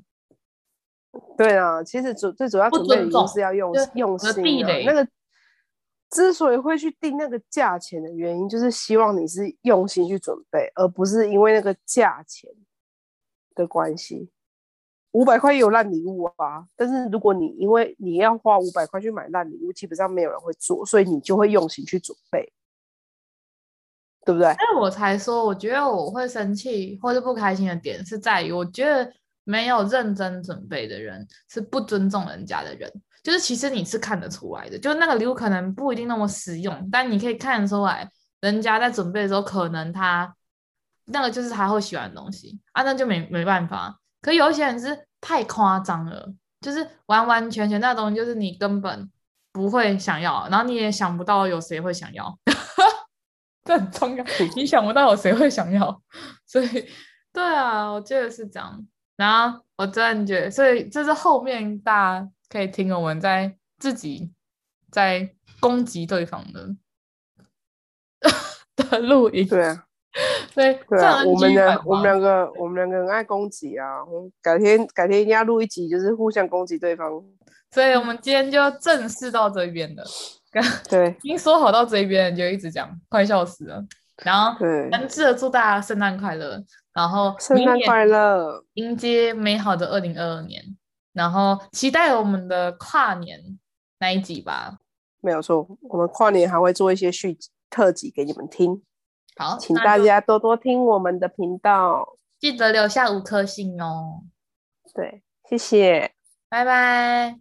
[1.37, 4.83] 对啊，其实主最主要准备的就是要用用心的。
[4.85, 5.07] 那个
[6.11, 12.51] 之所以会去定那个价钱的原因，就是希望你是用心去准备，而不是因为那个价钱
[13.55, 14.31] 的关系。
[15.13, 16.67] 五百块也有烂礼物啊。
[16.77, 22.53] 但是如果你因为你要花五百块去买烂礼物，基本上没有人会做，所以你就会用心去准备，
[24.25, 24.53] 对不对？
[24.55, 29.13] 所以我才说，我觉得我会生气或者不开心的点是在于，我觉得
[29.45, 32.91] 没有认真准备的人是不尊重人家的人。
[33.23, 38.11] 就是其实你是看得出来的，就是那个礼物可能不一定那么实用，但你可以看得出来，
[38.41, 40.35] 人家在准备的时候，可能他
[41.05, 43.95] 那个就是他会喜欢的东西啊，那就没没办法。
[44.23, 46.33] 可有一些人是太夸张了，
[46.63, 49.11] 就是完完全全那东西就是你根本
[49.53, 52.39] 不会想要，然后你也想不到有谁会想要，
[53.65, 54.25] 这很重要，
[54.57, 56.03] 你想不到有谁会想要，
[56.47, 56.89] 所以
[57.35, 58.83] 对啊，我觉得是这样。
[59.21, 62.29] 然后我真的觉得，所以这是后面大家。
[62.53, 64.33] 可以听我们在自己
[64.91, 66.69] 在攻击对方的
[68.75, 69.85] 的录音，对啊，
[70.53, 73.87] 对对啊，我们两我们两个我们两个很爱攻击啊，
[74.43, 77.09] 改天改天一定要录一集，就是互相攻击对方。
[77.71, 80.03] 所以我们今天就正式到这边了，
[80.89, 83.81] 对，已经说好到这边就一直讲，快笑死了。
[84.25, 86.61] 然后，对，诚挚的祝大家圣诞快乐，
[87.01, 90.63] 然后圣诞快乐，迎接美好的二零二二年。
[91.15, 93.41] 然后期待我们的跨年
[93.99, 94.77] 那一集吧。
[95.23, 97.39] 没有错，我们跨年还会做一些续
[97.71, 98.83] 特辑给你们听。
[99.37, 102.07] 好，请大家多多听我们的频道，
[102.39, 104.25] 记得留下五颗星哦。
[104.95, 106.13] 对，谢谢，
[106.51, 107.41] 拜拜，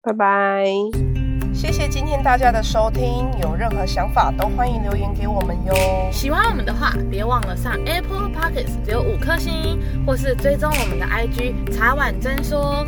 [0.00, 1.15] 拜拜。
[1.56, 5.74] 谢谢今天大家的收听，有任何想法都欢迎留言给我们哟。
[6.12, 12.84] 喜欢我们的话，别忘了上 Apple Podcast 留五颗星，或是追踪我们的 IG 茶碗真说。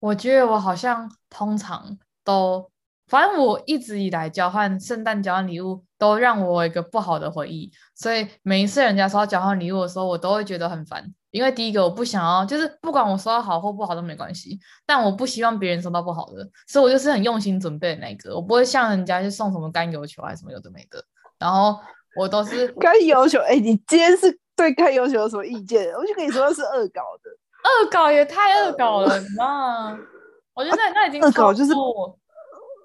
[0.00, 2.70] 我觉得我好像通常都，
[3.06, 11.04] 反正我一直以来交换圣诞交换礼物都让我有一个不好的回忆，所以每一次人家说要交换礼物的时候，我都会觉得很烦。
[11.30, 21.04] 因为第一个我不想要，就是不管我收到好或不好都没关系，但我不希望别人收到不好的，所以我就是很用心准备的那个，我不会像人家去送什么干油球啊什么有的没的，
[21.38, 21.78] 然后
[22.16, 23.38] 我都是干油球。
[23.40, 25.92] 哎，你今天是对干油球有什么意见？
[25.92, 27.30] 我就跟你说是恶搞的。
[27.64, 29.98] 恶搞也太恶搞了，你知道吗？
[30.54, 31.72] 我觉得那已经恶搞就是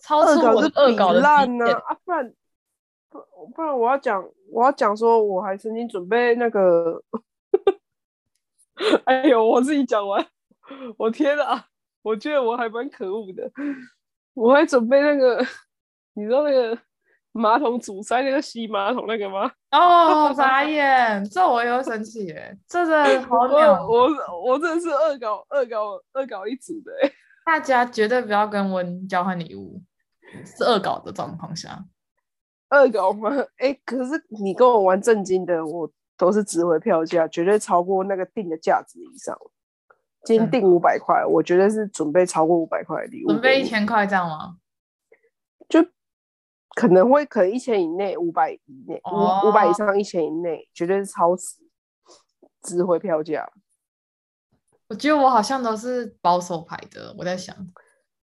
[0.01, 1.97] 超出我的恶搞的烂呢啊！
[2.03, 2.34] 不然
[3.09, 3.19] 不
[3.55, 7.01] 不然我要讲我要讲说，我还曾经准备那个，
[9.05, 10.26] 哎呦，我自己讲完，
[10.97, 11.67] 我天啊！
[12.01, 13.49] 我觉得我还蛮可恶的，
[14.34, 15.38] 我还准备那个，
[16.15, 16.78] 你知道那个。
[17.34, 19.51] 马桶阻塞那个吸马桶那个吗？
[19.71, 23.86] 哦，傻眼，这我也会生气耶，这真的好 鸟。
[23.88, 26.91] 我我，我真的是恶搞恶搞恶搞一组的。
[27.45, 29.81] 大家绝对不要跟温交换礼物，
[30.45, 31.84] 是恶搞的状况下。
[32.69, 33.29] 恶搞吗？
[33.57, 34.11] 哎、欸，可是
[34.41, 39.38] 你跟我玩正经的，我都是值回票价，绝对超过那个定的价值以上。
[40.23, 43.27] 今天定五百块，我绝对是准备超过五百块的礼物。
[43.27, 44.55] 准备一千块这样吗？
[46.76, 46.82] 就。
[46.82, 51.57] 可能会可能一千以内，五百以内，五五百以上一千以内，绝对是超值，
[52.61, 53.49] 值回票价。
[54.89, 57.55] 我觉得我好像都是保守牌的，我在想，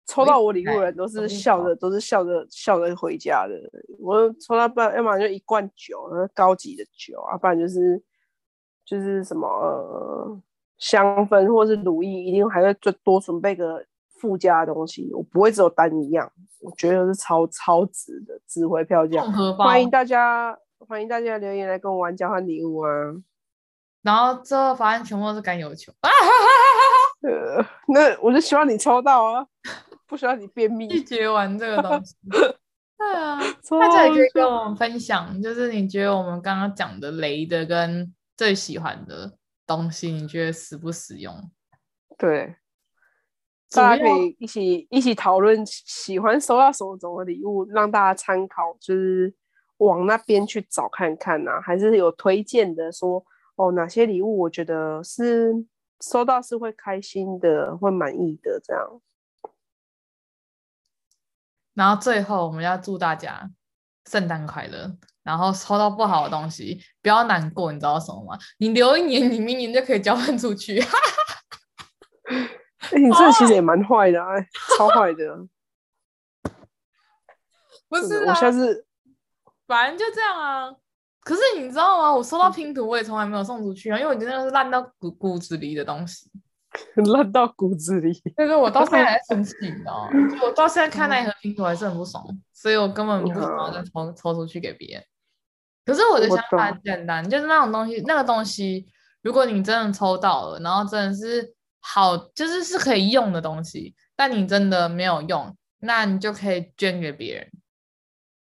[0.06, 3.54] 抽到我礼物的人都是笑着，都是笑着笑着回家的。
[3.98, 8.02] 我抽到不然，要么就一罐酒，高级的酒啊，不然就是
[8.84, 10.42] 就是什么、呃、
[10.78, 13.82] 香氛或是乳液，一定还会再多准备个
[14.18, 15.10] 附加的东西。
[15.12, 19.22] 我不会只有单一样，我觉得是超超值的，值回票价。
[19.56, 20.56] 欢迎大家，
[20.86, 22.90] 欢迎大家留言来跟我玩交换礼物啊！
[24.02, 26.10] 然后最后发现全部都是干油球啊。
[27.22, 29.46] 呃，那我就希望你抽到啊。
[30.06, 32.14] 不需要你便秘， 拒绝玩这个东西。
[32.96, 33.38] 对啊，
[33.78, 39.30] 大家也可以跟我们分享，就是你觉得我们刚刚讲的雷的跟最喜欢的
[39.66, 41.34] 东西，你觉得实不实用？
[42.16, 42.56] 对，
[43.70, 49.34] 大家可以一起一起讨论喜欢收到什么种的礼物，让大家参考，就是
[49.78, 53.24] 往那边去找看看呐、啊，还是有推荐的说
[53.56, 55.52] 哦，哪些礼物我觉得是
[56.00, 59.00] 收到是会开心的，会满意的这样。
[61.74, 63.50] 然后最后我们要祝大家
[64.10, 64.96] 圣诞快乐。
[65.24, 68.38] 然后抽到不好的东西不要难过，你知道什么吗？
[68.56, 70.82] 你留一年，你明年就可以交换出去。
[72.90, 75.46] 欸、 你这其实也蛮坏的，哎，超坏的。
[77.88, 78.86] 不是，我下次
[79.66, 80.74] 反正就这样啊。
[81.20, 82.14] 可是你知道吗？
[82.14, 86.30] 我收到拼图，我也从来没有送出去啊，因为我觉得那是烂到骨骨子里的东西。
[87.12, 90.28] 烂到骨子里，但是我到现在还生气，你知道吗？
[90.30, 92.22] 就我到现在看那一盒拼图还是很不爽，
[92.52, 95.04] 所以我根本不想要再抽抽出去给别人。
[95.84, 98.86] 可是我的想法很简单，就是那种东西，那个东西，
[99.22, 101.54] 如果你真的抽到了，然后真的是
[101.90, 107.48] 好，就是是可以用的东西，但你真的没有用，那你就可以捐给别人。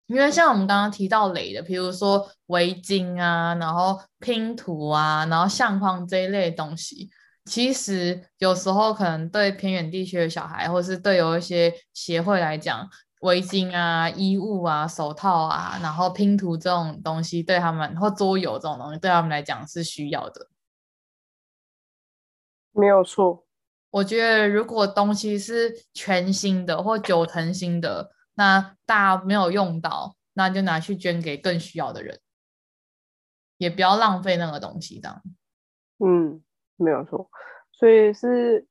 [0.08, 7.12] 因为像我们刚刚提到雷的，比如说围巾啊，然后拼图啊，然后相框这一类的东西。
[7.46, 12.90] 其实有时候可能对偏远地区的小孩，或是对有一些协会来讲，
[13.22, 20.48] 围巾啊、衣物啊、手套啊，然后拼图这种东西，对他们或桌游这种东西，对他们来讲是需要的。
[22.72, 23.46] 没有错，
[23.92, 32.20] 我觉得如果东西是全新的或九成新的，那大家没有用到，那就拿去捐给更需要的人，
[33.58, 35.22] 也不要浪费那个东西，这样。
[36.00, 36.44] 嗯。
[36.82, 37.30] 没有错，
[37.74, 38.66] 所以是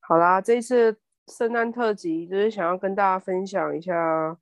[0.00, 0.40] 好啦。
[0.40, 4.38] 这一次圣诞特辑就是想要跟大家分享一下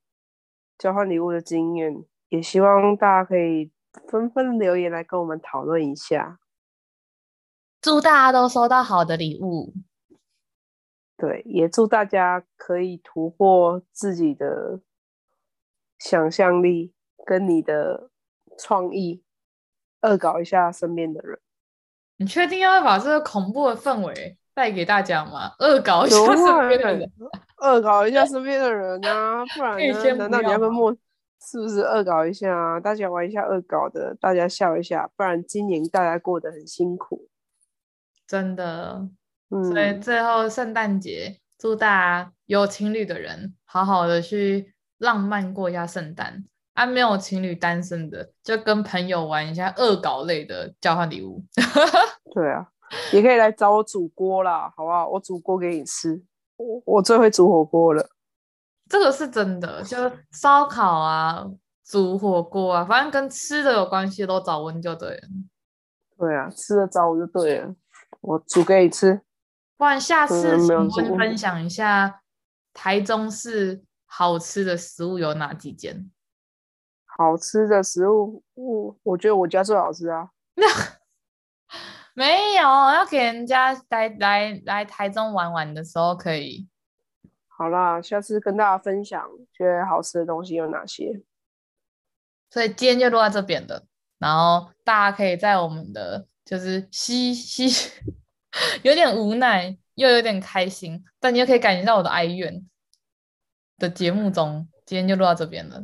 [0.78, 3.72] 交换礼物的经验，也希望大家可以
[4.08, 6.38] 纷纷留言来跟我们讨论一下。
[7.82, 9.74] 祝大家都收到好的礼物，
[11.16, 14.80] 对，也祝大家可以突破自己的
[15.98, 16.94] 想象力
[17.26, 18.08] 跟你的
[18.56, 19.24] 创意，
[20.02, 21.40] 恶搞一下身边的人。
[22.18, 25.52] 你确定要把这个恐怖的氛围带给大家吗？
[25.58, 27.12] 恶搞一下身边的人，
[27.60, 29.44] 恶搞一下身边的人啊！
[29.56, 30.14] 不然呢？
[30.14, 30.96] 难道你要跟默
[31.40, 32.78] 是不是恶搞一下啊？
[32.78, 37.28] 大家玩一下恶搞的，大家笑一下，不然今年大家过得很辛苦，
[38.32, 39.06] 真的。
[39.50, 46.42] 嗯，所以最后圣诞节，祝大家有情侣的人好好的去浪漫过一下圣诞。
[46.72, 51.44] 啊，没有情侣单身的，就跟朋友玩一下恶搞类的交换礼物。
[52.32, 52.66] 对啊，
[53.12, 55.06] 也可以来找我煮锅啦，好不好？
[55.06, 56.18] 我煮锅给你吃，
[56.56, 58.08] 我我最会煮火锅了。
[58.88, 61.46] 这个是真的，就烧烤啊，
[61.84, 65.20] 煮火锅啊，反正跟吃的有关系都找温就对了。
[66.16, 67.74] 对啊，吃的找我就对了，
[68.22, 69.20] 我煮给你吃。
[69.76, 70.58] 不然下次
[70.90, 72.22] 请温分享一下
[72.72, 76.10] 台中市好吃的食物有哪几间？
[77.04, 80.30] 好吃的食物，我我觉得我家最好吃啊。
[80.54, 80.66] 那
[82.14, 86.68] 没有，要给人家来来来台中玩玩的时候可以。
[87.48, 91.22] 好啦，下次跟大家分享觉得好吃的东西有哪些。
[92.50, 93.84] 所以今天就录到这边了，
[94.18, 97.90] 然后大家可以在我们的就是嘻嘻，
[98.82, 102.64] 有点无奈又有点开心，但你又可以感觉到我的哀怨
[103.78, 105.82] 的节目中，今天就录到这边了。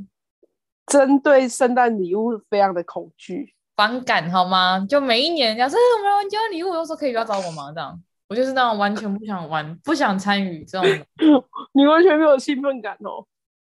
[0.86, 4.84] 针对圣诞礼物非常的恐惧、反感，好吗？
[4.88, 7.70] 就每一年人家说我们要玩交换礼物，我说可以不要找我吗？
[7.74, 11.06] 这样，我就是那种完全不想玩、不想参与这种。
[11.72, 13.26] 你完全没有兴奋感哦？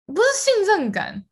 [0.08, 1.24] 不是信任感，